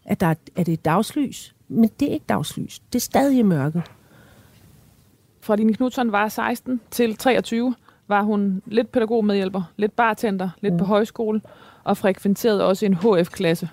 [0.05, 1.55] at der er, at det er dagslys.
[1.67, 2.79] Men det er ikke dagslys.
[2.79, 3.83] Det er stadig i mørket.
[5.41, 7.75] Fra din Knudsen var 16 til 23,
[8.07, 10.79] var hun lidt pædagogmedhjælper, lidt bartender, lidt mm.
[10.79, 11.41] på højskole,
[11.83, 13.69] og frekventerede også en HF-klasse.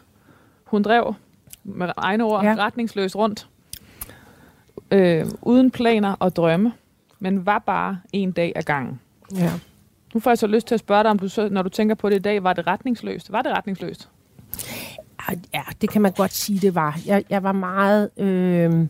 [0.65, 1.15] Hun drev
[1.65, 2.51] med egne ord, Ja.
[2.51, 2.57] ja.
[2.57, 3.49] retningsløs rundt.
[4.91, 6.73] Øh, uden planer og drømme,
[7.19, 9.01] men var bare en dag ad gangen.
[9.35, 9.51] Ja.
[10.15, 11.95] Nu får jeg så lyst til at spørge dig, om du så, når du tænker
[11.95, 13.33] på det i dag, var det retningsløst?
[13.33, 14.09] Var det retningsløst?
[15.55, 16.99] Ja, det kan man godt sige, det var.
[17.07, 18.11] Jeg, jeg var meget...
[18.17, 18.87] Øh, Her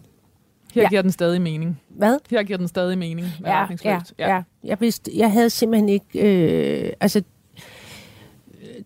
[0.77, 0.83] Ja.
[0.83, 0.89] ja.
[0.89, 1.81] giver den stadig mening.
[1.89, 2.19] hvad?
[2.31, 4.15] Her giver den stadig mening ja, ja, retningsløst.
[4.19, 4.43] ja.
[4.65, 6.07] Jeg vidste, jeg havde simpelthen ikke,
[6.87, 7.23] øh, altså,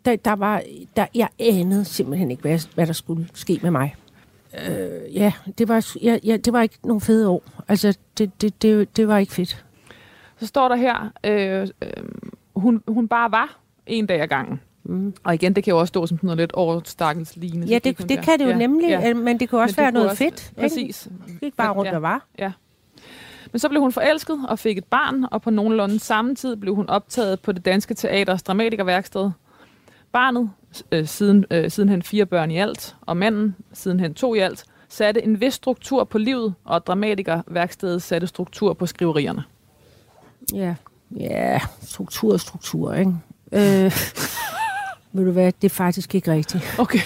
[0.05, 0.63] der, der var,
[0.97, 3.95] der, jeg anede simpelthen ikke, hvad, hvad der skulle ske med mig.
[4.69, 7.43] Øh, ja, det var, ja, ja, det var ikke nogle fede år.
[7.69, 9.65] Altså, det, det, det, det var ikke fedt.
[10.39, 11.89] Så står der her, øh, øh,
[12.57, 14.61] hun, hun bare var en dag ad gangen.
[14.89, 15.15] Mm.
[15.25, 17.67] Og igen, det kan jo også stå som sådan noget lidt overstakkels lignende.
[17.67, 19.01] Ja, det, det kan det jo ja, nemlig, Ja.
[19.09, 19.15] ja.
[19.15, 20.51] men det kunne også Men være det noget også- fedt.
[20.51, 20.61] Ikke?
[20.61, 21.09] Præcis.
[21.27, 21.97] Det gik bare rundt Ja.
[21.97, 22.27] og var.
[23.53, 26.75] Men så blev hun forelsket og fik et barn, og på nogenlunde samme tid blev
[26.75, 29.31] hun optaget på det danske teaters dramatikerværksted.
[30.13, 30.51] Barnet,
[30.93, 35.25] øh, siden, øh, sidenhen fire børn i alt, og manden, sidenhen to i alt, satte
[35.25, 39.43] en vis struktur på livet, og dramatikerværkstedet satte struktur på skriverierne.
[40.55, 40.75] Ja,
[41.17, 43.13] ja struktur og struktur, ikke?
[43.53, 43.93] Øh,
[45.17, 46.65] ved du hvad, det er faktisk ikke rigtigt.
[46.79, 46.99] Okay.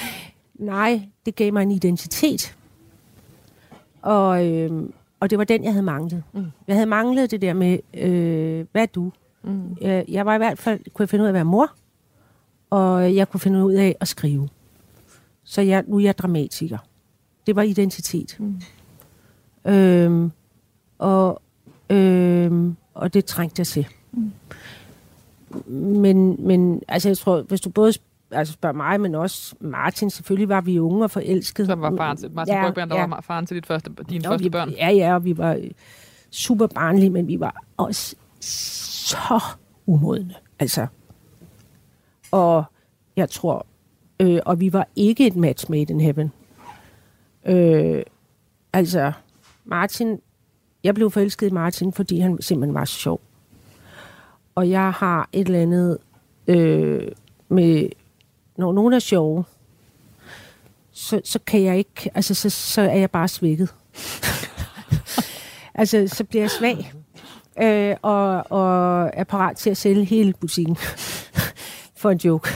[0.55, 2.57] Nej, det gav mig en identitet.
[4.03, 4.83] Og, øh,
[5.21, 6.23] og det var den, jeg havde manglet.
[6.33, 6.45] Mm.
[6.69, 9.13] Jeg havde manglet det der med, øh, hvad er du?
[9.43, 9.77] Mm.
[9.81, 11.73] Jeg, jeg var i hvert fald, kunne jeg finde ud af at være mor,
[12.71, 14.49] og jeg kunne finde ud af at skrive.
[15.45, 16.79] Så jeg, nu er jeg dramatiker.
[17.47, 18.37] Det var identitet.
[18.39, 18.61] Mm.
[19.73, 20.33] Øhm,
[20.99, 21.43] og,
[21.91, 23.87] øhm, og det trængte jeg til.
[24.13, 24.33] Mm.
[25.67, 27.93] Men, men altså, jeg tror, hvis du både
[28.31, 31.67] altså spørger mig, men også Martin, selvfølgelig var vi unge og forelskede.
[31.67, 33.07] Som var faren til, Martin Ja, Brygman, der ja.
[33.07, 34.71] var faren til dit første, dine Og første vi, børn.
[34.71, 35.59] Ja, ja, og vi var
[36.31, 39.41] super barnlige, men vi var også så
[39.87, 40.35] umodne.
[40.59, 40.87] Altså.
[42.31, 42.65] Og
[43.17, 43.67] jeg tror,
[44.21, 46.33] øh, og vi var ikke et match made in heaven.
[47.47, 48.03] Øh,
[48.73, 49.13] altså,
[49.65, 50.21] Martin,
[50.85, 53.21] jeg blev forelsket i Martin, fordi han simpelthen var så sjov.
[54.55, 55.99] Og jeg har et eller andet
[56.47, 57.09] øh,
[57.49, 57.89] med,
[58.57, 59.45] når nogen er sjove,
[60.93, 63.75] så, så kan jeg ikke, altså så, så er jeg bare svækket.
[65.75, 66.93] altså, så bliver jeg svag,
[67.63, 70.77] øh, og, og er parat til at sælge hele butikken
[72.01, 72.49] for en joke.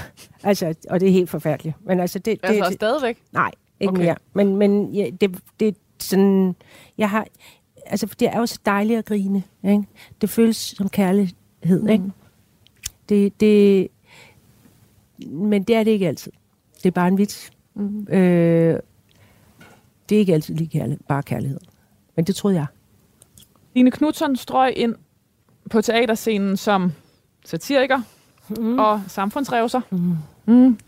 [0.42, 1.76] Altså, og det er helt forfærdeligt.
[1.86, 3.22] Men altså, det, det, Altså det stadigvæk?
[3.32, 4.02] nej, ikke Okay.
[4.02, 4.16] mere.
[4.34, 6.56] Men, men ja, det, det er sådan,
[6.98, 7.26] jeg har,
[7.86, 9.82] altså, det er jo så dejligt at grine, ikke?
[10.20, 11.88] Det føles som kærlighed, mm.
[11.88, 12.04] ikke?
[13.08, 13.88] Det, det,
[15.30, 16.32] men det er det ikke altid.
[16.76, 17.50] Det er bare en vits.
[17.74, 18.06] Mm.
[18.10, 18.80] Øh,
[20.08, 21.60] det er ikke altid lige kærlighed, bare kærlighed.
[22.16, 22.66] Men det troede jeg.
[23.74, 24.94] Line Knudsen strøg ind
[25.70, 26.92] på teaterscenen som
[27.44, 28.00] satiriker
[28.58, 28.78] mm.
[28.78, 29.80] og samfundsrevser.
[29.90, 30.16] Mm.
[30.46, 30.78] Mm.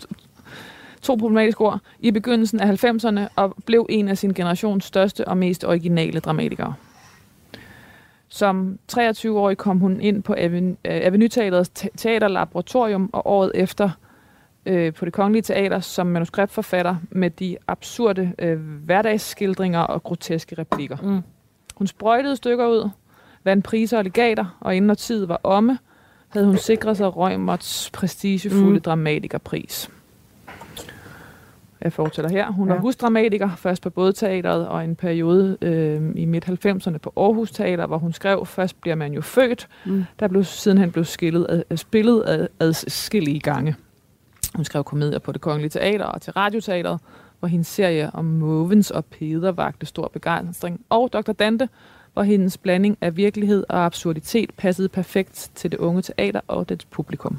[1.02, 1.80] To- problematiske ord.
[2.00, 6.74] I begyndelsen af 90'erne og blev en af sin generations største og mest originale dramatikere.
[8.28, 13.90] Som 23-årig kom hun ind på Aven- øh, Avenue Teaterets te- teaterlaboratorium, og året efter
[14.66, 20.96] øh, på det Kongelige Teater som manuskriptforfatter med de absurde øh, hverdagsskildringer og groteske replikker.
[21.02, 21.20] Mm.
[21.76, 22.88] Hun sprøjtede stykker ud,
[23.44, 25.78] vandt priser og legater, og inden når tid var omme,
[26.28, 28.80] havde hun sikret sig Rømerts prestigefulde mm.
[28.80, 29.90] dramatikerpris.
[31.80, 32.50] Jeg fortæller her.
[32.52, 32.74] Hun ja.
[32.74, 37.98] Var husdramatiker, først på Bådteateret, og en periode øh, i midt-90'erne på Aarhus Teater, hvor
[37.98, 40.04] hun skrev, først bliver man jo født, Mm.
[40.20, 43.74] der blev sidenhen blev skillet, ad, spillet ad, adskillige gange.
[44.54, 47.00] Hun skrev komedier på det Kongelige Teater og til Radioteateret,
[47.40, 50.80] hvor hendes serie om Måvens og Peder vagte stor begejstring.
[50.90, 51.32] Og Dr.
[51.32, 51.68] Dante,
[52.12, 56.84] hvor hendes blanding af virkelighed og absurditet passede perfekt til det unge teater og dets
[56.84, 57.38] publikum.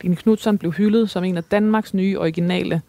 [0.00, 2.82] Line Knudsen blev hyldet som en af Danmarks nye originale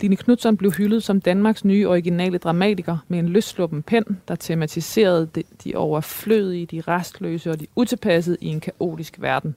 [0.00, 5.28] Line Knudsen blev hyldet som Danmarks nye originale dramatiker med en løssluppen pen, der tematiserede
[5.64, 9.54] de, overflødige, de restløse og de utilpassede i en kaotisk verden.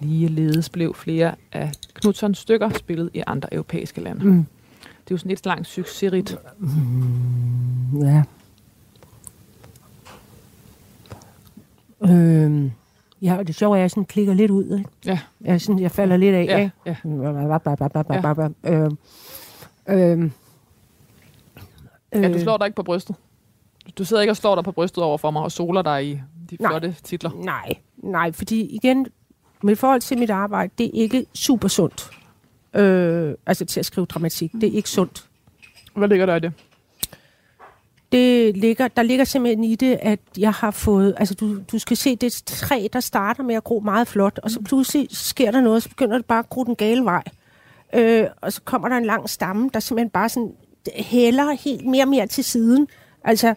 [0.00, 4.24] Ligeledes blev flere af Knudsons stykker spillet i andre europæiske lande.
[4.26, 4.46] Mm.
[4.82, 6.38] Det er jo sådan et langt succesrigt.
[8.00, 8.22] Ja.
[12.02, 12.70] Øhm,
[13.22, 14.78] ja, og det sjove er, at jeg sådan klikker lidt ud.
[14.78, 14.90] Ikke?
[15.06, 15.18] Ja.
[15.40, 16.44] Jeg, sådan, jeg falder lidt af.
[16.44, 16.72] Ja, ikke?
[16.86, 16.96] ja.
[19.88, 20.32] Øhm, øhm,
[22.12, 23.16] ja, du øh, slår dig ikke på brystet.
[23.98, 26.20] Du sidder ikke og slår dig på brystet over for mig og soler dig i
[26.50, 26.70] de Nej.
[26.70, 27.30] flotte titler.
[27.30, 29.06] Nej, nej, fordi igen,
[29.62, 32.10] med forhold til mit arbejde, det er ikke super sundt.
[32.74, 34.52] Øh, altså til at skrive dramatik.
[34.52, 35.26] Det er ikke sundt.
[35.94, 36.52] Hvad ligger der i det?
[38.12, 41.14] Det ligger, der ligger simpelthen i det, at jeg har fået...
[41.16, 44.40] Altså, du, du skal se, det et træ, der starter med at gro meget flot,
[44.42, 47.22] og så pludselig sker der noget, så begynder det bare at gro den gale vej.
[47.94, 50.52] Øh, og så kommer der en lang stamme, der simpelthen bare sådan
[50.96, 52.88] hælder helt mere og mere til siden.
[53.24, 53.54] Altså,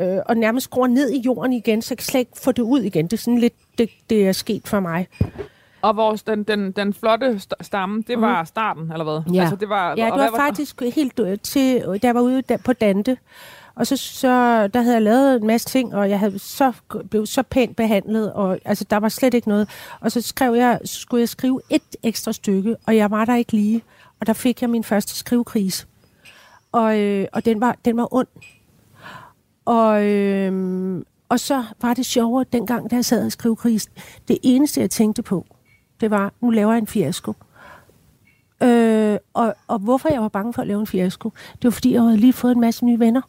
[0.00, 2.62] øh, og nærmest går ned i jorden igen, så jeg kan slet ikke få det
[2.62, 3.04] ud igen.
[3.04, 5.08] Det er sådan lidt, det, det er sket for mig.
[5.82, 9.20] Og vores, den, den, den flotte st- stamme, det var starten, eller hvad?
[9.26, 9.34] Mhm.
[9.34, 9.40] Ja.
[9.40, 12.42] Altså, det var, Ja, det hvad var faktisk helt øh, til, da jeg var ude
[12.64, 13.16] på Dante.
[13.80, 16.72] Og så, så der havde jeg lavet en masse ting, og jeg havde så,
[17.10, 19.68] blev så pænt behandlet, og altså, der var slet ikke noget.
[20.00, 23.36] Og så skrev jeg, så skulle jeg skrive et ekstra stykke, og jeg var der
[23.36, 23.82] ikke lige.
[24.20, 25.86] Og der fik jeg min første skrivekrise.
[26.72, 28.26] Og, øh, og den, var, den var ond.
[29.64, 33.92] Og, øh, og så var det sjovere dengang, da jeg sad og skrev krisen.
[34.28, 35.46] Det eneste, jeg tænkte på,
[36.00, 37.32] det var, nu laver jeg en fiasko.
[38.62, 41.92] Øh, og, og hvorfor jeg var bange for at lave en fiasko, det var fordi,
[41.92, 43.20] jeg havde lige fået en masse nye venner.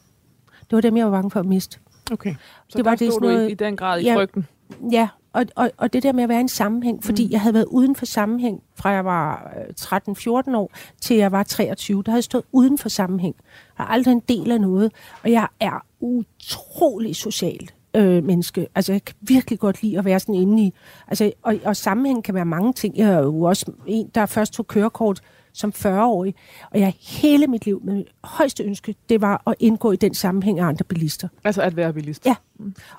[0.71, 1.79] Det var dem, jeg var bange for at miste.
[2.11, 2.35] Okay.
[2.67, 4.15] Så Det var det sådan noget- i, i den grad i Ja.
[4.15, 4.47] frygten.
[4.91, 7.31] Ja, og, og, og det der med at være i en sammenhæng, fordi Mm.
[7.31, 11.43] jeg havde været uden for sammenhæng, fra jeg var øh, 13-14 år til jeg var
[11.43, 12.03] 23.
[12.03, 13.35] Der havde jeg stået uden for sammenhæng.
[13.77, 14.91] Jeg er aldrig en del af noget,
[15.23, 18.67] og jeg er utrolig social øh, menneske.
[18.75, 20.73] Altså, jeg kan virkelig godt lide at være sådan inde i...
[21.07, 22.97] Altså, og, og sammenhæng kan være mange ting.
[22.97, 25.21] Jeg er jo også en, der først tog kørekort
[25.53, 26.35] som 40-årig,
[26.71, 30.59] og jeg hele mit liv med højeste ønske, det var at indgå i den sammenhæng
[30.59, 31.27] af andre bilister.
[31.43, 32.25] Altså at være bilist.
[32.25, 32.35] Ja.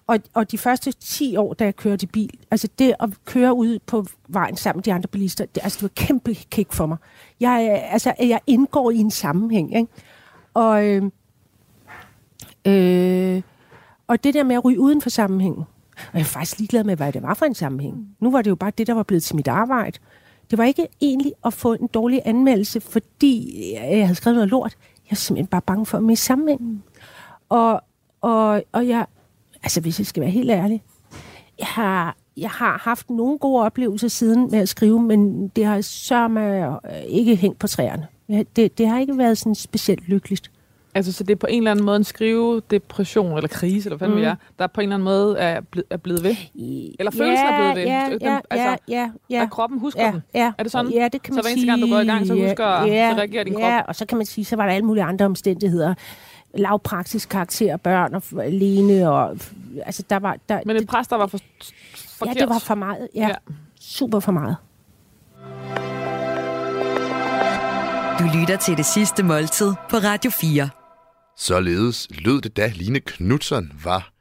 [0.06, 3.54] Og, og de første 10 år, da jeg kørte i bil, altså det at køre
[3.54, 6.86] ud på vejen sammen med de andre bilister, det, altså det var kæmpe kick for
[6.86, 6.96] mig.
[7.40, 9.92] Jeg, altså, jeg indgår i en sammenhæng, ikke?
[10.54, 11.02] Og, øh,
[12.64, 13.42] øh,
[14.06, 15.64] og det der med at ryge uden for sammenhængen,
[15.96, 18.16] og jeg er faktisk ligeglad med, hvad det var for en sammenhæng.
[18.20, 19.98] Nu var det jo bare det, der var blevet til mit arbejde.
[20.52, 24.50] Det var ikke egentlig at få en dårlig anmeldelse, fordi øh, jeg havde skrevet noget
[24.50, 24.76] lort.
[25.04, 26.82] Jeg er simpelthen bare bange for at miste sammenhængen.
[27.48, 27.82] Og,
[28.20, 29.06] og, og jeg,
[29.62, 30.82] altså hvis jeg skal være helt ærlig,
[31.58, 35.80] jeg har, jeg har haft nogle gode oplevelser siden med at skrive, men det har
[35.80, 38.06] sørme øh, ikke hængt på træerne.
[38.56, 40.50] Det, det har ikke været sådan specielt lykkeligt.
[40.94, 43.96] Altså, så det er på en eller anden måde en skrive depression eller krise, eller
[43.98, 44.18] hvad mm.
[44.22, 46.36] Er, der på en eller anden måde er, ble, er blevet ved.
[46.98, 47.82] Eller følelsen er blevet ved.
[47.94, 49.42] Ja, Den- ja, altså, ja, ja, ja.
[49.42, 50.22] At kroppen husker ja, den.
[50.34, 50.52] ja.
[50.58, 50.90] Er det sådan?
[50.92, 52.80] Ja, det kan Så man hver eneste gang, du går i gang, så sige, husker-
[53.12, 53.84] så reagerer din Ja, krop?
[53.88, 55.94] og så kan man sige, så var der alle mulige andre omstændigheder.
[56.54, 59.36] Lavpraktisk karakter, børn og alene, og
[59.86, 60.36] altså der var...
[60.48, 61.38] Der, Men en præst, der var for,
[62.18, 62.36] forkert.
[62.36, 63.08] ja, det var for meget.
[63.14, 63.28] Ja, Ja.
[63.28, 63.34] ja.
[63.80, 64.56] super for meget.
[68.18, 70.68] Du lytter til det sidste måltid på Radio 4.
[71.38, 74.12] Således lød det, da Line Knudsen var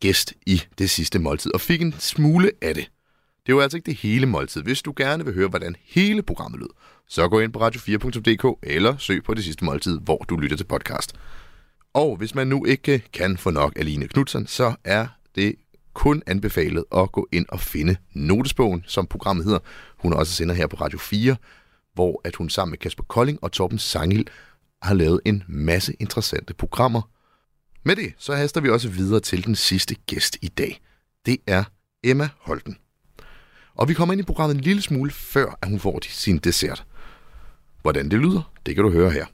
[0.00, 2.90] gæst i det sidste måltid og fik en smule af det.
[3.46, 4.62] Det var altså ikke det hele måltid.
[4.62, 6.68] Hvis du gerne vil høre, hvordan hele programmet lød,
[7.08, 10.64] så gå ind på radio4.dk eller søg på det sidste måltid, hvor du lytter til
[10.64, 11.14] podcast.
[11.94, 15.54] Og hvis man nu ikke kan få nok af Line Knudsen, så er det
[15.94, 19.58] kun anbefalet at gå ind og finde Notesbogen, som programmet hedder.
[19.98, 21.36] Hun også sender her på Radio 4,
[21.94, 24.28] hvor at hun sammen med Kasper Kolding og Torben Sangil
[24.82, 27.02] har lavet en masse interessante programmer.
[27.84, 30.80] Med det, så haster vi også videre til den sidste gæst i dag.
[31.26, 31.64] Det er
[32.04, 32.76] Emma Holten.
[33.74, 36.84] Og vi kommer ind i programmet en lille smule før, at hun får sin dessert.
[37.82, 39.26] Hvordan det lyder, det kan du høre her.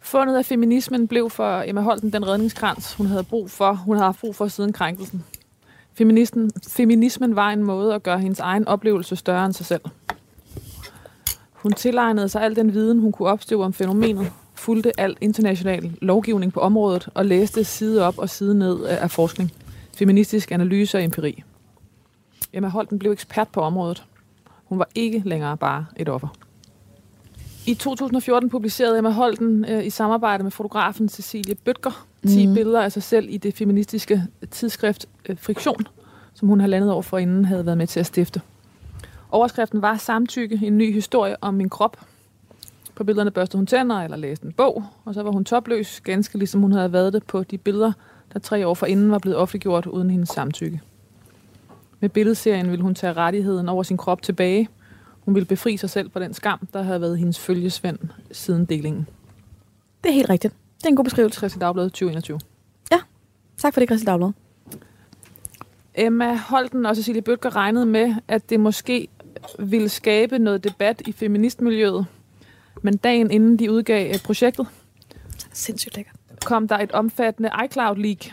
[0.00, 3.72] Fundet af feminismen blev for Emma Holten den redningskrans, hun havde brug for.
[3.72, 5.24] Hun havde haft brug for siden krænkelsen.
[5.94, 9.82] Feministen, feminismen var en måde at gøre hendes egen oplevelse større end sig selv.
[11.52, 14.32] Hun tilegnede sig al den viden, hun kunne opstøve om fænomenet,
[14.62, 19.52] fulgte al international lovgivning på området og læste side op og side ned af forskning,
[19.96, 21.42] feministisk analyse og empiri.
[22.52, 24.04] Emma Holten blev ekspert på området.
[24.64, 26.28] Hun var ikke længere bare et offer.
[27.66, 32.54] I 2014 publicerede Emma Holten øh, i samarbejde med fotografen Cecilie Bøtger 10 mm.
[32.54, 35.86] billeder af sig selv i det feministiske tidsskrift øh, Friktion,
[36.34, 38.40] som hun halvandet år forinden havde været med til at stifte.
[39.30, 41.96] Overskriften var Samtykke, en ny historie om min krop.
[42.94, 46.38] På billederne børste hun tænder eller læste en bog, og så var hun topløs, ganske
[46.38, 47.92] ligesom hun havde været det på de billeder,
[48.32, 50.80] der tre år forinden var blevet offentliggjort uden hendes samtykke.
[52.00, 54.68] Med billedserien ville hun tage rettigheden over sin krop tilbage.
[55.24, 57.98] Hun ville befri sig selv fra den skam, der havde været hendes følgesvend
[58.32, 59.06] siden delingen.
[60.04, 60.54] Det er helt rigtigt.
[60.78, 61.40] Det er en god beskrivelse.
[61.40, 62.38] Kristelig Dagblad 2021.
[63.62, 64.32] Tak for det, Christian Dagblad.
[65.94, 69.08] Emma Holten og Cecilie Bøtger regnede med, at det måske
[69.58, 72.06] ville skabe noget debat i feministmiljøet.
[72.82, 74.66] Men dagen inden de udgav øh, projektet,
[75.52, 76.16] Sindssygt lækkert.
[76.44, 78.32] kom der et omfattende iCloud-leak,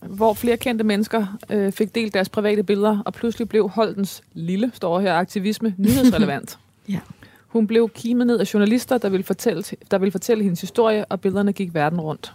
[0.00, 4.70] hvor flere kendte mennesker øh, fik delt deres private billeder, og pludselig blev Holtens lille,
[4.74, 6.58] står her, aktivisme nyhedsrelevant.
[6.88, 7.00] Ja.
[7.48, 11.20] Hun blev kimet ned af journalister, der ville, fortælle, der ville fortælle hendes historie, og
[11.20, 12.34] billederne gik verden rundt.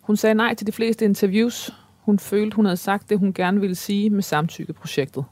[0.00, 1.70] Hun sagde nej til de fleste interviews.
[2.00, 5.24] Hun følte, hun havde sagt det, hun gerne ville sige med samtykkeprojektet.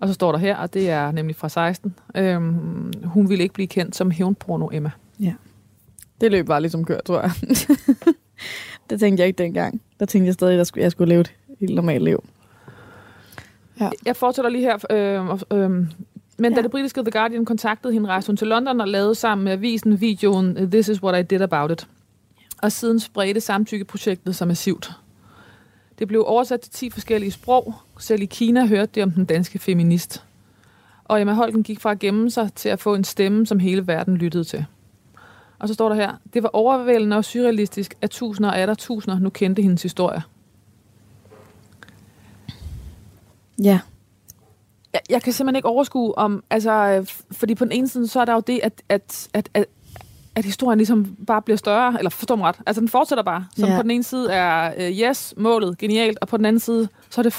[0.00, 1.94] Og så står der her, og det er nemlig fra 16.
[2.14, 4.90] Øhm, hun ville ikke blive kendt som hævnporno Emma.
[6.20, 7.30] Det løb bare ligesom kørt, tror jeg.
[8.90, 9.80] det tænkte jeg ikke dengang.
[10.00, 12.24] Der tænkte jeg stadig, at jeg skulle, leve et helt normalt liv.
[14.06, 14.78] Jeg fortsætter lige her.
[14.90, 15.88] Øh, øh, men
[16.40, 16.48] ja.
[16.48, 16.62] da Ja.
[16.62, 20.00] det britiske The Guardian kontaktede hende, rejste hun til London og lavede sammen med avisen
[20.00, 21.88] videoen This is what I did about it.
[22.62, 24.90] Og siden spredte samtykkeprojektet sig massivt.
[26.00, 27.74] Det blev oversat til 10 forskellige sprog.
[27.98, 30.24] Selv i Kina hørte det om den danske feminist.
[31.04, 33.86] Og Emma Holten gik fra at gemme sig til at få en stemme, som hele
[33.86, 34.64] verden lyttede til.
[35.58, 39.18] Og så står der her, det var overvældende og surrealistisk, at tusinder og atter tusinder
[39.18, 40.22] nu kendte hendes historie.
[43.62, 43.80] Ja.
[44.92, 48.20] jeg, jeg kan simpelthen ikke overskue om, altså, øh, fordi på den ene side, så
[48.20, 49.66] er der jo det, at, at, at, at,
[50.40, 53.68] at historien ligesom bare bliver større, eller forstår mig ret, altså den fortsætter bare, som
[53.68, 53.76] Ja.
[53.76, 57.20] på den ene side er, øh, yes, målet, genialt, og på den anden side, så
[57.20, 57.32] er det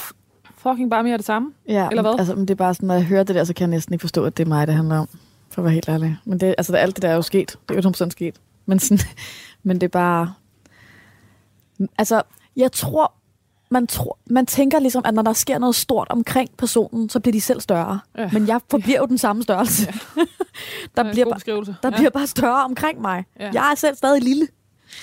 [0.57, 1.51] fucking bare mere det samme.
[1.67, 2.15] ja Eller hvad?
[2.19, 3.93] Altså, men det er bare sådan, når jeg hører det der, så kan jeg næsten
[3.93, 5.09] ikke forstå, at det er mig, det handler om.
[5.49, 6.17] For at være helt ærlig.
[6.25, 7.57] Men det, altså, alt det der er jo sket.
[7.69, 8.35] Det er jo 100% sket.
[8.65, 8.99] Men, sådan,
[9.63, 10.33] men det er bare...
[11.97, 12.21] Altså,
[12.55, 13.13] jeg tror,
[13.71, 17.31] man, tror, man tænker ligesom, at når der sker noget stort omkring personen, så bliver
[17.31, 17.99] de selv større.
[18.17, 18.29] Ja.
[18.33, 19.93] Men jeg forbliver jo den samme størrelse.
[20.17, 20.21] Ja.
[20.21, 20.25] Er
[21.03, 21.89] der bliver, bare, der ja.
[21.89, 23.25] bliver bare større omkring mig.
[23.39, 23.49] Ja.
[23.53, 24.47] Jeg er selv stadig lille.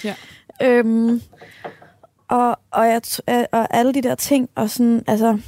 [0.04, 0.14] Ja.
[0.62, 1.22] Øhm,
[2.28, 3.02] og, og, jeg,
[3.52, 5.38] og alle de der ting, og sådan, altså...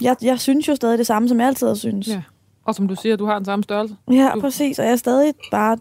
[0.00, 2.08] Jeg, jeg synes jo stadig det samme, som jeg altid har synes.
[2.08, 2.22] Ja.
[2.64, 3.96] Og som du siger, du har den samme størrelse.
[4.10, 4.78] Ja, Du- præcis.
[4.78, 5.78] Og jeg er stadig bare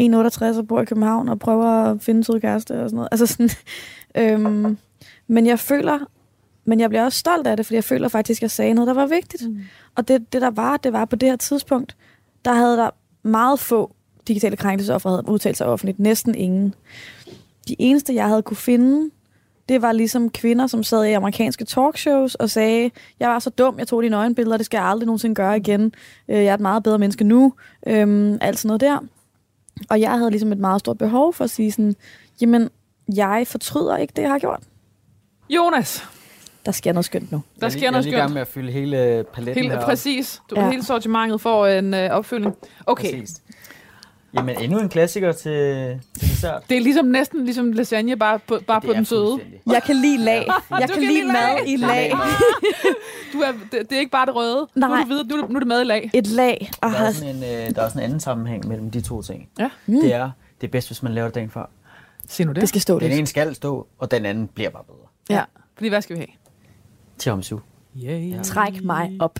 [0.00, 3.08] 1,68 og bor i København og prøver at finde sød kæreste og sådan noget.
[3.12, 3.50] Altså sådan,
[4.40, 4.78] øhm,
[5.26, 5.98] men jeg føler,
[6.64, 8.88] men jeg bliver også stolt af det, fordi jeg føler faktisk, at jeg sagde noget,
[8.88, 9.50] der var vigtigt.
[9.50, 9.58] Mm.
[9.94, 11.96] Og det, det der var, det var på det her tidspunkt,
[12.44, 12.90] der havde der
[13.22, 13.94] meget få
[14.28, 15.98] digitale krænkelsesoffere havde udtalt sig offentligt.
[15.98, 16.74] Næsten ingen.
[17.68, 19.10] De eneste, jeg havde kunne finde,
[19.68, 22.90] det var ligesom kvinder, som sad i amerikanske talkshows og sagde,
[23.20, 25.94] jeg var så dum, jeg tog dine øjenbilleder, det skal jeg aldrig nogensinde gøre igen.
[26.28, 27.52] Øh, Jeg er et meget bedre menneske nu.
[27.86, 28.98] Øhm, alt sådan noget der.
[29.90, 31.96] Og jeg havde ligesom et meget stort behov for at sige sådan,
[32.40, 32.70] jamen,
[33.16, 34.60] jeg fortryder ikke det, jeg har gjort.
[35.50, 36.04] Jonas,
[36.66, 37.42] Der sker noget skønt nu.
[37.60, 38.34] der er sker noget Jeg er lige i gang skønt.
[38.34, 39.84] med at fylde hele paletten Helt her.
[39.84, 40.42] præcis.
[40.50, 40.70] Du, Ja.
[40.70, 42.54] Hele sortimentet får en øh, opfølgning.
[42.86, 43.42] Okay, Præcis.
[44.34, 46.62] Jamen, endnu en klassiker til, til dessert.
[46.70, 49.38] det er ligesom næsten ligesom lasagne, bare på, bare Det på den søde.
[49.66, 50.46] Jeg kan lide lag.
[50.70, 52.12] Jeg kan kan lide mad i lag.
[53.32, 54.68] Du er, det, det er ikke bare det røde.
[54.74, 55.02] Nu er, Nej.
[55.02, 56.10] du videre, nu, er det- nu er det med i lag.
[56.14, 56.70] Et lag.
[56.82, 59.22] Og Der er, sådan en, øh, der er sådan en anden sammenhæng mellem de to
[59.22, 59.48] ting.
[59.58, 59.70] Ja.
[59.86, 60.00] Mm.
[60.00, 60.30] Det er,
[60.60, 61.70] det er bedst, hvis man laver det dagen før.
[62.28, 62.60] Se nu det.
[62.60, 63.18] det skal stå Den lidt.
[63.18, 65.38] ene skal stå, og den anden bliver bare bedre.
[65.38, 65.44] Ja.
[65.76, 66.28] Fordi hvad skal vi have?
[67.18, 67.58] Tiramisu.
[68.04, 68.42] Yeah.
[68.44, 69.38] Træk mig op.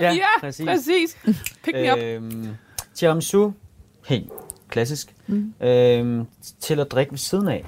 [0.00, 0.66] Ja, ja præcis.
[0.66, 1.16] præcis.
[1.64, 1.98] Pick me up.
[1.98, 2.48] Øhm,
[2.94, 3.50] tiramisu,
[4.06, 4.30] helt
[4.68, 5.14] klassisk.
[5.26, 5.54] Mm.
[5.60, 6.26] Øhm,
[6.60, 7.64] til at drikke ved siden af.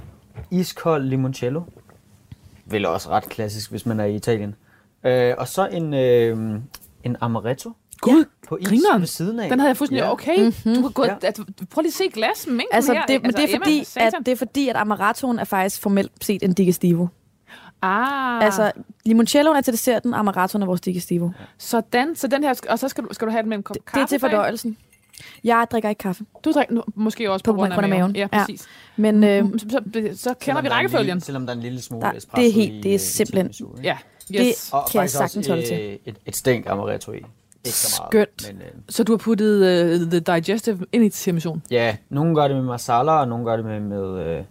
[0.51, 1.61] Iskold limoncello.
[2.67, 4.55] Vel også ret klassisk, hvis man er i Italien.
[5.05, 6.61] Øh, og så en, øh,
[7.05, 9.01] en amaretto Gud, på is grineren.
[9.01, 9.49] ved siden af.
[9.51, 10.13] den havde jeg fuldstændig, Ja.
[10.13, 10.75] okay, Mhm.
[10.75, 11.15] du kan gå, Ja.
[11.23, 13.07] altså, prøv lige at se glasmængden Altså, her.
[13.07, 16.13] det, men det, er Emma, fordi, at, det er fordi, at amarettoen er faktisk formelt
[16.25, 17.07] set en digestivo.
[17.83, 18.73] Ah, Altså,
[19.05, 21.31] limoncelloen er til desserten, amarettoen er vores digestivo.
[21.59, 23.75] sådan, så den her, og så skal du, skal du have den med en kop
[23.75, 24.77] Det, kaffe det er til fordøjelsen.
[25.45, 26.25] Jeg drikker ikke kaffe.
[26.45, 28.01] Du drikker nu, måske også på, På grund af, grund af maven.
[28.13, 28.17] maven.
[28.17, 28.39] Ja, Ja.
[28.45, 28.67] præcis.
[28.97, 29.81] Men øh, Så, så,
[30.15, 31.07] så kender vi rækkefølgen.
[31.07, 32.95] Lille, selvom der er en lille smule Der- det er espresso helt- det er øh,
[32.95, 33.79] i simpelthen-?
[33.83, 33.99] Ja,
[34.29, 34.71] Det- yes.
[34.73, 35.81] Og kan jeg sagtens også, holde til.
[35.81, 37.17] øh, Et, et stænk amaretto i.
[37.17, 38.11] Ikke så meget.
[38.11, 38.53] Skønt.
[38.53, 39.57] Men, øh, Så du har puttet
[40.03, 41.63] uh, the digestive ind i tiramisuen?
[41.71, 44.45] ja, nogen gør det med masala, og nogen gør det med, med øh,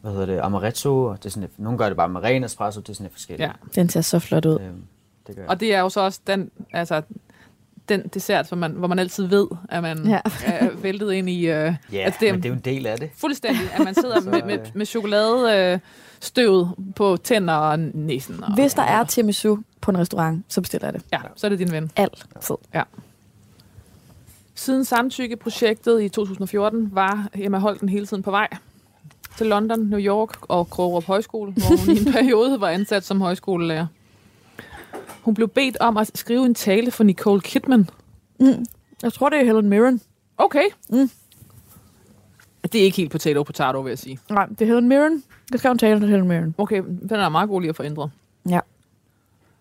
[0.00, 2.80] hvad hedder det, amaretto, og det er sådan, nogen gør det bare med ren espresso,
[2.80, 3.46] det er sådan lidt forskelligt.
[3.46, 3.52] Ja.
[3.80, 4.58] den ser så flot ud.
[4.60, 4.82] Øhm,
[5.26, 5.50] det gør jeg.
[5.50, 7.02] Og det er jo så også den, altså,
[7.88, 10.20] den dessert, hvor man, hvor man altid ved, at man Ja.
[10.44, 11.44] er væltet ind i...
[11.46, 13.10] Uh, Ja, altså, det er- men det er jo en del af det.
[13.16, 14.66] fuldstændig, at man sidder Så, med, med, øh.
[14.74, 15.78] med chokolade øh,
[16.20, 18.44] støvet på tænder og næsen.
[18.44, 21.02] Og, Hvis der er tiramisu på en restaurant, så bestiller jeg det.
[21.12, 21.90] Ja, så er det din ven.
[21.96, 22.26] Altid.
[24.54, 28.48] Siden samtykkeprojektet i 2014 var Emma Holten hele tiden på vej
[29.36, 33.20] til London, New York og Krogerup Højskole, hvor hun i en periode var ansat som
[33.20, 33.86] højskolelærer.
[35.26, 37.90] Hun blev bedt om at skrive en tale for Nicole Kidman.
[38.40, 38.66] Mm.
[39.02, 40.00] Jeg tror, det er Helen Mirren.
[40.38, 40.64] Okay.
[40.90, 41.10] Mm.
[42.62, 44.18] Det er ikke helt potato potato, vil jeg sige.
[44.30, 45.22] Nej, det er Helen Mirren.
[45.52, 46.54] Det skal hun tale til Helen Mirren.
[46.58, 48.10] Okay, den er meget god lige at få ændret.
[48.48, 48.60] Ja.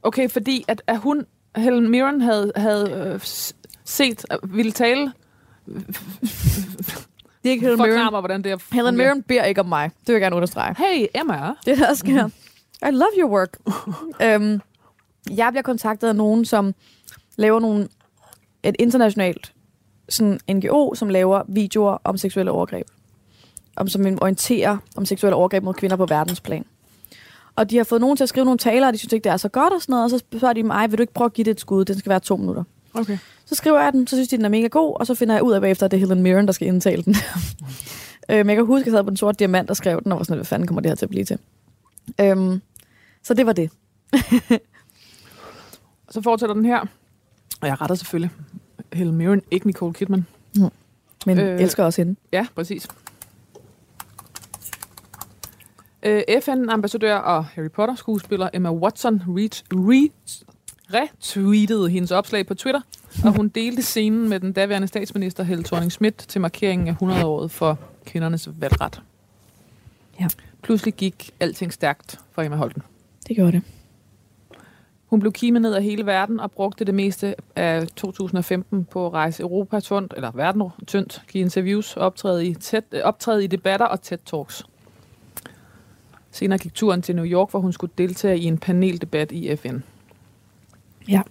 [0.03, 3.19] Okay, fordi at, at hun, Helen Mirren, havde, havde øh,
[3.83, 5.11] set, øh, ville tale,
[5.65, 5.83] Det
[7.43, 8.11] er ikke Helen Mirren.
[8.11, 8.57] mig, hvordan det er.
[8.71, 9.91] Helen Mirren beder ikke om mig.
[9.99, 10.75] Det vil jeg gerne understrege.
[10.77, 11.53] Hey, Emma.
[11.65, 12.29] Det er der sker.
[12.87, 13.57] I love your work.
[14.25, 14.61] øhm,
[15.31, 16.75] jeg bliver kontaktet af nogen, som
[17.37, 17.87] laver nogle,
[18.63, 19.51] et internationalt
[20.09, 22.87] sådan NGO, som laver videoer om seksuelle overgreb.
[23.75, 26.65] Om, som orienterer om seksuelle overgreb mod kvinder på verdensplan.
[27.55, 29.31] Og de har fået nogen til at skrive nogle taler, og de synes ikke, det
[29.31, 30.03] er så godt og sådan noget.
[30.03, 31.85] Og så spørger de mig, vil du ikke prøve at give det et skud?
[31.85, 32.63] Den skal være to minutter.
[32.93, 33.17] Okay.
[33.45, 35.43] Så skriver jeg den, så synes de, den er mega god, og så finder jeg
[35.43, 37.15] ud af bagefter, at det er Helen Mirren, der skal indtale den.
[38.31, 40.17] øhm, jeg kan huske, at jeg sad på den sorte diamant og skrev den, og
[40.17, 41.37] var sådan, hvad fanden kommer det her til at blive til?
[42.21, 42.61] Øhm,
[43.23, 43.69] så det var det.
[46.15, 46.79] Så fortsætter den her.
[47.61, 48.31] Og jeg retter selvfølgelig
[48.93, 50.25] Helen Mirren, ikke Nicole Kidman.
[51.25, 51.53] Men Øh.
[51.53, 52.15] øh, elsker også hende.
[52.31, 52.87] Ja, præcis.
[56.03, 60.43] Øh, FN-ambassadør og Harry Potter-skuespiller Emma Watson reach, reach,
[60.93, 62.81] retweetede hendes opslag på Twitter,
[63.25, 67.51] og hun delte scenen med den daværende statsminister Helle thorning Schmidt til markeringen af 100-året
[67.51, 69.01] for kvindernes valgret.
[70.19, 70.27] Ja.
[70.61, 72.81] Pludselig gik alting stærkt for Emma Holten.
[73.27, 73.61] Det gjorde det.
[75.15, 79.13] Hun blev kimet ned af hele verden og brugte det meste af 2015 på at
[79.13, 83.99] rejse Europa tyndt, eller verden tyndt, give interviews, optræde i, tæt, optræde i debatter og
[84.05, 84.63] TED-talks.
[86.31, 89.77] Senere gik turen til New York, hvor hun skulle deltage i en paneldebat i FN.
[91.07, 91.21] Ja.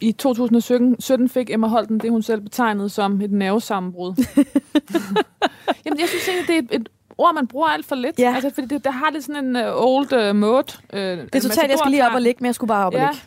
[0.00, 4.14] I 2017 17 fik Emma Holten det, hun selv betegnede som et nervesammenbrud.
[5.84, 6.88] Jamen, jeg synes egentlig, det er et, et
[7.18, 8.18] ord, man bruger alt for lidt.
[8.18, 8.34] Ja.
[8.34, 10.64] Altså, fordi det, der har lidt sådan en uh, old uh, mode.
[10.92, 12.94] Uh, Det er totalt, jeg skal lige op og ligge, men jeg skulle bare op
[12.94, 13.06] og Ja.
[13.10, 13.22] ligge.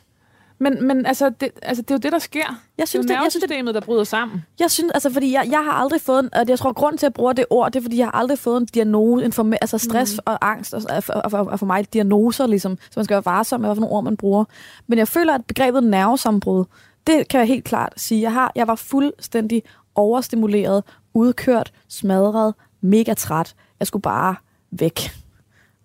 [0.59, 2.59] Men, men altså, det, altså, det er jo det, der sker.
[2.77, 4.45] Jeg synes, det er det, synes, det, nervesystemet, der bryder sammen.
[4.59, 7.05] jeg synes, altså, fordi jeg, jeg har aldrig fået, en, og jeg tror, grund til,
[7.05, 9.31] at jeg bruger det ord, det er, fordi jeg har aldrig fået en diagnose, en
[9.33, 10.19] form, altså stress mm.
[10.31, 13.25] og angst, og, og, og, og, og for mig diagnoser, ligesom, så man skal være
[13.25, 14.45] varsom med, nogle ord man bruger.
[14.87, 16.65] Men jeg føler, at begrebet nervesambrud,
[17.07, 18.21] det kan jeg helt klart sige.
[18.21, 19.63] Jeg, har, jeg var fuldstændig
[19.95, 20.83] overstimuleret,
[21.13, 23.55] udkørt, smadret, mega træt.
[23.81, 24.35] Jeg skulle bare
[24.71, 24.99] væk.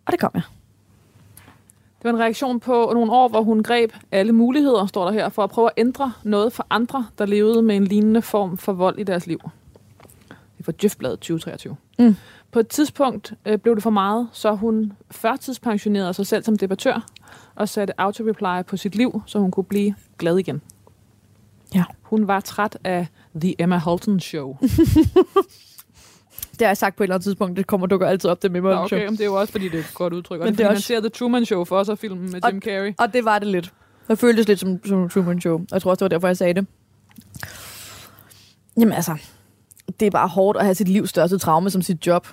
[0.07, 0.43] Og det kom jeg.
[1.99, 5.29] Det var en reaktion på nogle år, hvor hun greb alle muligheder, står der her,
[5.29, 8.73] for at prøve at ændre noget for andre, der levede med en lignende form for
[8.73, 9.39] vold i deres liv.
[10.59, 11.77] Det var Djøfbladet 2023.
[11.99, 12.17] Mm.
[12.53, 17.07] På et tidspunkt øh, blev det for meget, så hun førtidspensionerede sig selv som debattør
[17.55, 20.63] og satte autoreply på sit liv, så hun kunne blive glad igen.
[21.75, 21.85] Ja.
[22.03, 23.07] Hun var træt af
[23.41, 24.57] The Emma Holton Show.
[26.59, 27.57] Det har jeg sagt på et eller andet tidspunkt.
[27.57, 29.69] Det kommer dukker altid op, det med Nå, okay, men det er jo også, fordi
[29.69, 30.41] det er et godt udtryk.
[30.41, 32.45] Men det, det er man også- ser The Truman Show for os, og filmen med
[32.45, 32.95] Og- Jim Carrey.
[32.99, 33.73] Og det var det lidt.
[34.09, 35.55] Det føltes lidt som, som Truman Show.
[35.55, 36.67] Og jeg tror også, det var derfor, jeg sagde det.
[38.81, 39.17] Jamen altså,
[40.01, 42.29] det er bare hårdt at have sit livs største traume som sit job.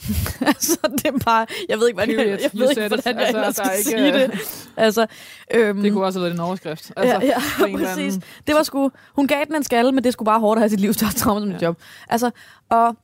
[0.40, 1.46] altså, det er bare...
[1.68, 4.40] Jeg ved ikke, hvordan jeg, jeg, ved ikke, hvordan jeg Altså, skal ikke- sige det.
[4.76, 5.06] Altså,
[5.54, 6.92] øhm, Det kunne også have været en overskrift.
[6.96, 7.34] Altså, ja, ja,
[7.66, 8.14] eller anden- præcis.
[8.46, 10.70] Det var sgu, hun gav den en skalle, men det skulle bare hårdt at have
[10.70, 11.50] sit livs største traume som.
[11.50, 11.66] Ja.
[11.66, 11.78] job.
[12.08, 12.30] Altså,
[12.68, 12.96] og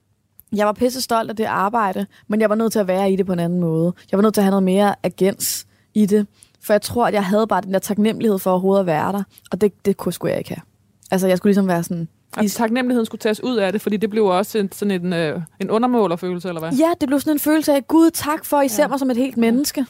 [0.57, 3.16] jeg var pisse stolt af det arbejde, men jeg var nødt til at være i
[3.16, 3.92] det på en anden måde.
[4.11, 6.26] Jeg var nødt til at have noget mere agens i det,
[6.62, 9.22] for jeg tror, at jeg havde bare den der taknemmelighed for overhovedet at være der,
[9.50, 10.62] og det, det kunne skulle jeg ikke have.
[11.11, 12.09] Altså, jeg skulle ligesom være sådan...
[12.36, 15.40] At taknemmeligheden skulle tages ud af det, fordi det blev også en, sådan en, øh,
[15.61, 16.72] en undermålerfølelse, eller hvad?
[16.72, 18.88] Ja, det blev sådan en følelse af, Gud, tak for, at I ser Ja.
[18.88, 19.80] mig som et helt menneske.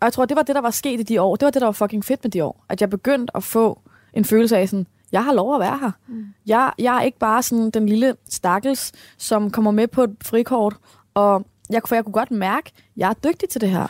[0.00, 1.36] Og jeg tror, det var det, der var sket i de år.
[1.36, 2.64] Det var det, der var fucking fedt med de år.
[2.68, 3.80] At jeg begyndte at få
[4.14, 5.90] en følelse af sådan, jeg har lov at være her.
[6.08, 6.24] Mm.
[6.46, 10.76] Jeg, jeg er ikke bare sådan den lille stakkels, som kommer med på et frikort.
[11.14, 13.86] Og jeg, for jeg kunne godt mærke, at jeg er dygtig til det her.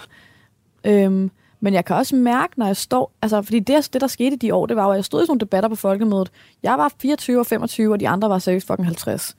[0.85, 3.13] Øhm, men jeg kan også mærke, når jeg står...
[3.23, 5.21] Altså, fordi det, det, der skete i de år, det var jo, at jeg stod
[5.23, 6.31] i sådan nogle debatter på folkemødet.
[6.63, 9.37] Jeg var 24 og 25, og de andre var seriøst fucking 50.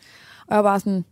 [0.47, 1.05] Og jeg var sådan,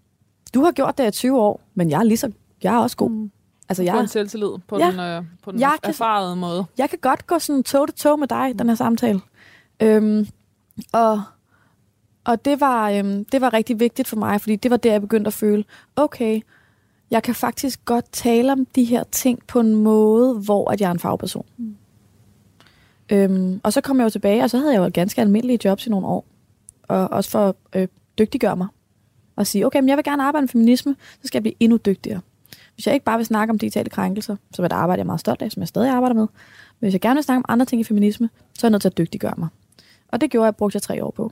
[0.53, 2.32] du har gjort det i 20 år, men jeg er lige så...
[2.64, 3.09] Jeg er også god.
[3.09, 3.32] Mm.
[3.70, 3.93] Altså, Jeg...
[3.95, 4.91] jeg, en selvtillid på Ja.
[4.91, 6.66] den, øh, på den Jeg jeg kan- erfarede måde.
[6.78, 9.22] jeg kan godt gå sådan toe to toe med dig, den her samtale.
[9.80, 10.28] Øhm,
[10.91, 11.21] og
[12.26, 15.01] og det, var, øhm, det var rigtig vigtigt for mig, fordi det var der, jeg
[15.01, 15.63] begyndte at føle,
[15.95, 16.41] okay,
[17.11, 20.88] jeg kan faktisk godt tale om de her ting på en måde, hvor at jeg
[20.88, 21.45] er en fagperson.
[21.57, 21.76] Mm.
[23.11, 25.59] Øhm, og så kom jeg jo tilbage, og så havde jeg jo et ganske almindelige
[25.65, 26.26] jobs i nogle år.
[26.88, 28.67] Og også for at øh, dygtiggøre mig.
[29.36, 31.78] Og sige, okay, men jeg vil gerne arbejde med feminisme, så skal jeg blive endnu
[31.78, 32.21] dygtigere.
[32.76, 35.05] Hvis jeg ikke bare vil snakke om digitale krænkelser, som er et arbejde, jeg er
[35.05, 36.28] meget stolt af, som jeg stadig arbejder med,
[36.80, 38.82] men hvis jeg gerne vil snakke om andre ting i feminisme, så er jeg nødt
[38.82, 39.47] til at dygtiggøre mig.
[40.14, 41.32] Og det gjorde jeg, brugte jeg tre år på.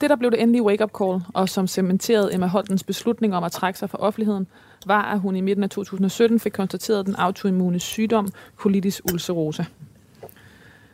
[0.00, 3.52] Det, der blev det endelige wake-up call, og som cementerede Emma Holtens beslutning om at
[3.52, 4.46] trække sig fra offentligheden,
[4.86, 9.64] var, at hun i midten af 2017 fik konstateret den autoimmune sygdom colitis ulcerosa.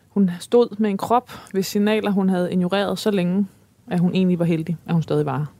[0.08, 3.46] Hun stod med en krop, hvis signaler hun havde ignoreret så længe,
[3.86, 5.52] at hun egentlig var heldig, at hun stadig var.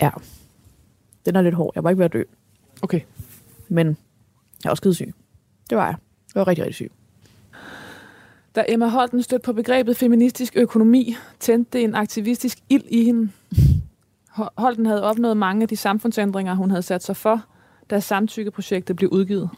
[0.00, 0.10] Ja.
[1.26, 1.72] Den er lidt hård.
[1.74, 2.22] Jeg var ikke ved at dø.
[2.82, 3.00] Okay.
[3.68, 3.86] Men
[4.64, 5.14] jeg er også skide syg.
[5.70, 5.96] Det var jeg.
[6.34, 6.92] Jeg var rigtig, rigtig syg.
[8.54, 13.30] Da Emma Holten stødte på begrebet feministisk økonomi, tændte det en aktivistisk ild i hende.
[14.28, 17.44] Holden Holten havde opnået mange af de samfundsændringer, hun havde sat sig for,
[17.90, 19.50] da samtykkeprojektet blev udgivet.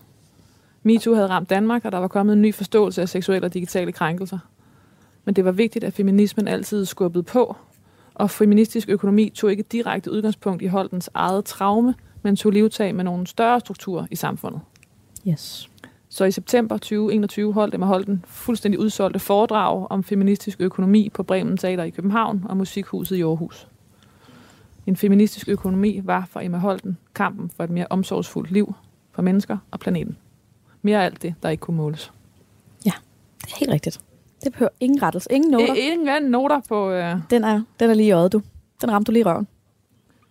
[0.82, 3.92] MeToo havde ramt Danmark, og der var kommet en ny forståelse af seksuelle og digitale
[3.92, 4.38] krænkelser.
[5.24, 7.56] Men det var vigtigt, at feminismen altid skubbede på,
[8.14, 13.04] og feministisk økonomi tog ikke direkte udgangspunkt i Holtens eget traume, men tog livtag med
[13.04, 14.60] nogle større strukturer i samfundet.
[15.28, 15.70] Yes.
[16.14, 21.56] Så i september 2021 holdt Emma Holten fuldstændig udsolgte foredrag om feministisk økonomi på Bremen
[21.56, 23.68] Teater i København og Musikhuset i Aarhus.
[24.86, 28.74] En feministisk økonomi var for Emma Holten kampen for et mere omsorgsfuldt liv
[29.12, 30.16] for mennesker og planeten.
[30.82, 32.12] Mere alt det, der ikke kunne måles.
[33.44, 34.00] Det er helt rigtigt.
[34.44, 35.70] Det behøver ingen rettelse, ingen noter.
[35.70, 36.90] Øh, ingen noter på...
[36.90, 38.42] Øh, Den er, den er lige i øjet, du.
[38.80, 39.48] Den ramte du lige i røven.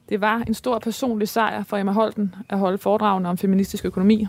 [0.10, 4.28] Det var en stor personlig sejr for Emma Holten at holde foredragene om feministisk økonomi.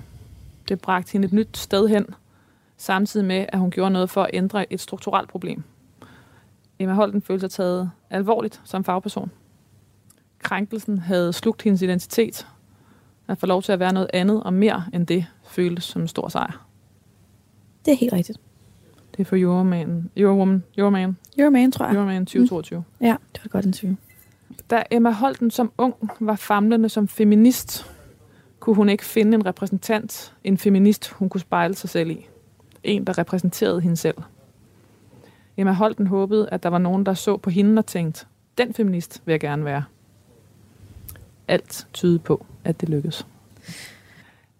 [0.68, 2.06] Det bragte hende et nyt sted hen,
[2.76, 5.62] samtidig med, at hun gjorde noget for at ændre et strukturelt problem.
[6.78, 9.30] Emma Holten følte sig taget alvorligt som fagperson.
[10.38, 12.46] Krænkelsen havde slugt hendes identitet.
[13.28, 16.08] At få lov til at være noget andet og mere end det føltes som en
[16.08, 16.66] stor sejr.
[17.84, 18.38] Det er helt rigtigt.
[19.12, 21.94] Det er for Euroman, Eurowoman, Euroman, You're a man, tror jeg.
[21.94, 22.84] Euroman 2022.
[23.00, 23.96] Ja, det var godt interview.
[24.70, 27.91] Da Emma Holten som ung var famlende som feminist,
[28.62, 32.26] kunne hun ikke finde en repræsentant, en feminist, hun kunne spejle sig selv i.
[32.82, 34.16] En, der repræsenterede hende selv.
[35.56, 38.26] Emma Holten håbede, at der var nogen, der så på hende og tænkte,
[38.58, 39.84] den feminist vil jeg gerne være.
[41.48, 43.26] Alt tydede på, at det lykkedes.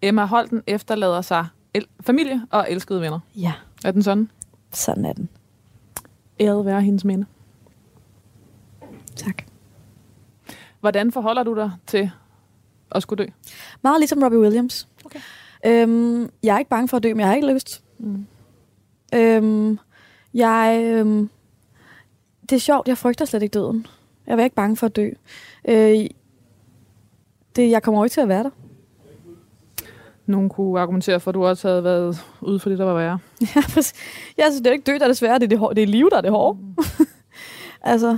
[0.01, 3.19] Emma Holten efterlader sig el- familie og elskede venner.
[3.35, 3.53] Ja,
[3.85, 4.29] Er den sådan?
[4.71, 5.29] sådan er den.
[6.39, 7.25] Æret være hendes minde.
[9.15, 9.43] Tak.
[10.79, 12.11] Hvordan forholder du dig til
[12.95, 13.29] at skulle dø?
[13.81, 14.87] Meget ligesom Robbie Williams.
[15.05, 15.19] Okay.
[15.65, 17.83] Øhm, jeg er ikke bange for at dø, men jeg har ikke lyst.
[17.99, 18.25] Mm.
[19.15, 19.79] Øhm,
[20.33, 21.29] jeg, øhm,
[22.49, 23.87] det er sjovt, jeg frygter slet ikke døden.
[24.27, 25.09] Jeg er ikke bange for at dø.
[25.67, 26.05] Øh,
[27.55, 28.49] det, jeg kommer jo ikke til at være der.
[30.25, 33.19] Nogen kunne argumentere for, at du også havde været ude for det, der var værre.
[33.55, 33.93] Ja, præcis.
[34.37, 35.33] Jeg synes, det er ikke dø, der er det svære.
[35.39, 36.59] Det er, det, hår- det er liv, der er det hårde.
[37.81, 38.17] altså,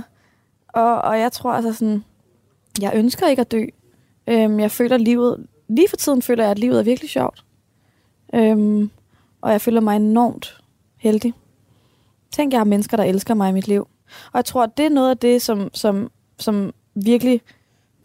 [0.68, 2.04] og, og jeg tror altså sådan,
[2.80, 3.64] jeg ønsker ikke at dø.
[4.26, 7.44] Øhm, jeg føler livet, lige for tiden føler jeg, at livet er virkelig sjovt.
[8.34, 8.90] Øhm,
[9.40, 10.60] og jeg føler mig enormt
[10.96, 11.34] heldig.
[12.30, 13.88] Tænk, jeg har mennesker, der elsker mig i mit liv.
[14.32, 17.42] Og jeg tror, at det er noget af det, som, som, som virkelig...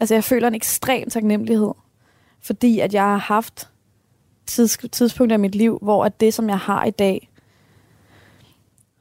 [0.00, 1.72] Altså, jeg føler en ekstrem taknemmelighed.
[2.40, 3.68] Fordi at jeg har haft
[4.46, 7.28] tids, tidspunkter i mit liv, hvor at det, som jeg har i dag,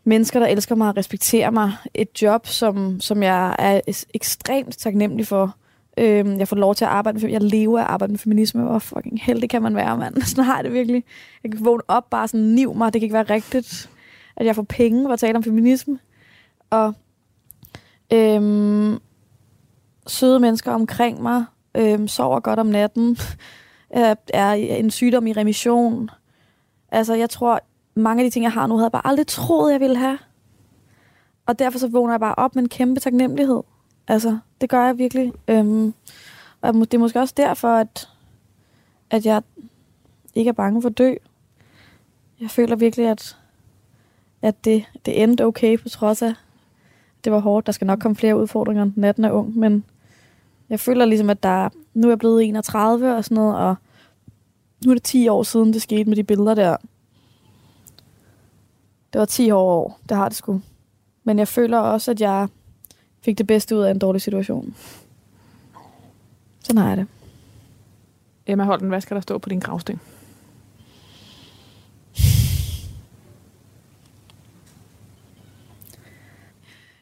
[0.04, 3.82] mennesker, der elsker mig og respekterer mig, et job, som, som jeg er
[4.14, 5.56] ekstremt taknemmelig for.
[5.98, 8.64] Øhm, jeg får lov til at arbejde med, jeg lever af at arbejde med feminisme,
[8.64, 10.22] hvor fucking heldig kan man være, mand.
[10.30, 11.04] Sådan har jeg det virkelig.
[11.44, 13.90] Jeg kan vågne op bare sådan, niv mig, det kan ikke være rigtigt,
[14.36, 16.00] at jeg får penge for at tale om feminisme.
[16.70, 16.94] Og
[18.14, 18.98] øhm,
[20.08, 23.18] søde mennesker omkring mig, øhm, sover godt om natten,
[23.90, 26.10] er, en sygdom i remission.
[26.92, 27.60] Altså, jeg tror,
[27.96, 30.18] mange af de ting, jeg har nu, havde jeg bare aldrig troet, jeg ville have.
[31.46, 33.62] Og derfor så vågner jeg bare op med en kæmpe taknemmelighed.
[34.08, 35.34] Altså, det gør jeg virkelig.
[35.48, 35.94] Øhm,
[36.62, 38.10] og må- det er måske også derfor, at,
[39.10, 39.42] at jeg
[40.36, 41.14] ikke er bange for at dø.
[42.42, 43.38] Jeg føler virkelig, at,
[44.42, 46.36] at det, det endte okay, på trods af, at
[47.24, 47.66] det var hårdt.
[47.66, 49.86] Der skal nok komme flere udfordringer, natten er ung, men
[50.70, 53.76] jeg føler ligesom, at der, nu er jeg blevet 31 og sådan noget, og
[54.86, 56.78] nu er det 10 år siden, det skete med de billeder der.
[59.14, 60.62] Det var 10 år, det har det sgu.
[61.24, 62.48] Men jeg føler også, at jeg
[63.22, 64.76] fik det bedste ud af en dårlig situation.
[66.64, 67.08] Sådan har jeg det.
[68.48, 70.00] Emma Holten, hvad skal der stå på din gravsten?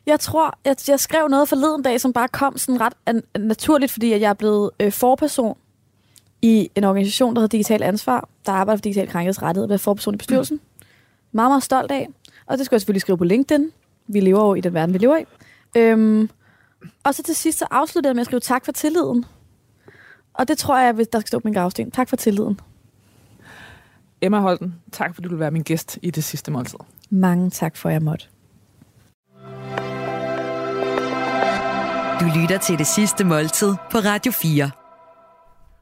[0.05, 3.91] Jeg tror, at jeg skrev noget forleden dag, som bare kom sådan ret an- naturligt,
[3.91, 5.57] fordi jeg er blevet øh, forperson
[6.41, 10.13] i en organisation, der hedder Digital Ansvar, der arbejder for digital krænkedsrettighed og bliver forperson
[10.13, 10.55] i bestyrelsen.
[10.55, 10.85] Mm.
[11.31, 12.09] Meget, meget stolt af.
[12.45, 13.71] Og det skulle jeg selvfølgelig skrive på LinkedIn.
[14.07, 15.23] Vi lever jo i den verden, vi lever i.
[15.77, 16.29] Øhm,
[17.03, 19.25] og så til sidst, så afsluttede jeg med at skrive tak for tilliden.
[20.33, 21.91] Og det tror jeg, hvis der skal stå på min gravsten.
[21.91, 22.59] Tak for tilliden.
[24.21, 26.79] Emma Holten, tak fordi du vil være min gæst i det sidste måltid.
[27.09, 28.25] Mange tak for, at jeg måtte.
[32.19, 34.71] Du lytter til det sidste måltid på Radio 4.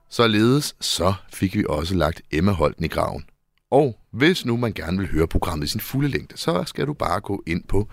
[0.09, 3.25] Således så fik vi også lagt Emma Holten i graven.
[3.71, 6.93] Og hvis nu man gerne vil høre programmet i sin fulde længde, så skal du
[6.93, 7.88] bare gå ind på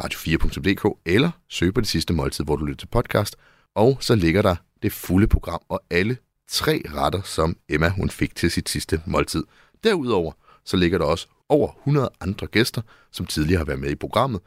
[0.00, 3.36] radio4.dk eller søg på det sidste måltid, hvor du lytter til podcast,
[3.74, 6.16] og så ligger der det fulde program og alle
[6.48, 9.44] tre retter, som Emma hun fik til sit sidste måltid.
[9.84, 10.32] Derudover
[10.64, 14.40] så ligger der også over 100 andre gæster, som tidligere har været med i programmet.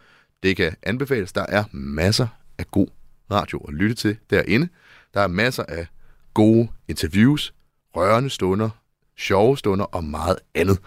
[0.44, 2.28] Det kan anbefales, der er masser
[2.58, 2.88] af god
[3.32, 4.70] radio at lytte til derinde.
[5.14, 5.88] Der er masser af
[6.34, 7.54] gode interviews,
[7.96, 8.70] rørende stunder,
[9.18, 10.80] sjove stunder og meget andet.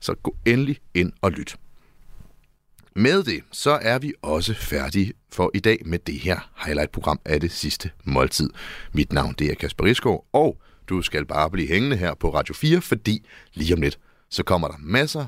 [0.00, 1.56] Så gå endelig ind og lyt.
[2.98, 7.40] Med det, så er vi også færdige for i dag med det her highlight-program af
[7.40, 8.50] det sidste måltid.
[8.92, 12.54] Mit navn det er Kasper Risgaard, og du skal bare blive hængende her på Radio
[12.54, 13.98] 4, fordi lige om lidt,
[14.30, 15.26] så kommer der masser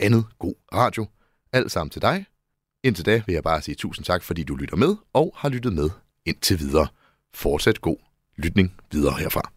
[0.00, 1.06] andet god radio.
[1.52, 2.26] Alt sammen til dig.
[2.84, 5.72] Indtil da vil jeg bare sige tusind tak, fordi du lytter med og har lyttet
[5.72, 5.90] med
[6.26, 6.86] indtil videre.
[7.34, 7.96] Fortsat god
[8.36, 9.50] lytning videre herfra.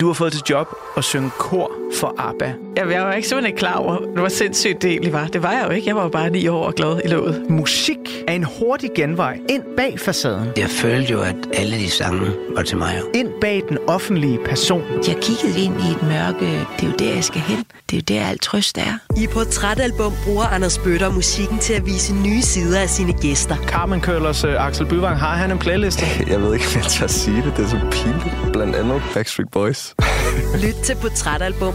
[0.00, 2.52] Du har fået til job at synge kor for ABBA.
[2.76, 5.26] Jamen, jeg var ikke simpelthen ikke klar over, hvor sindssygt det egentlig var.
[5.26, 5.88] Det var jeg jo ikke.
[5.88, 7.50] Jeg var jo bare ni år og glad i låget.
[7.50, 10.48] Musik er en hurtig genvej ind bag facaden.
[10.56, 13.00] Jeg følte jo, at alle de sange var til mig.
[13.14, 14.82] Ind bag den offentlige person.
[15.08, 16.46] Jeg kiggede ind i et mørke.
[16.76, 17.64] Det er jo der, jeg skal hen.
[17.90, 18.98] Det er jo der, alt trøst er.
[19.16, 23.56] I Portrætalbum bruger Anders Bøtter musikken til at vise nye sider af sine gæster.
[23.56, 26.06] Carmen Køllers uh, Axel Byvang, har han en playliste?
[26.32, 27.52] Jeg ved ikke, om jeg tør sige det.
[27.56, 28.52] Det er så pinligt.
[28.52, 29.94] Blandt andet Backstreet Boys.
[30.62, 31.74] Lyt til Portrætalbum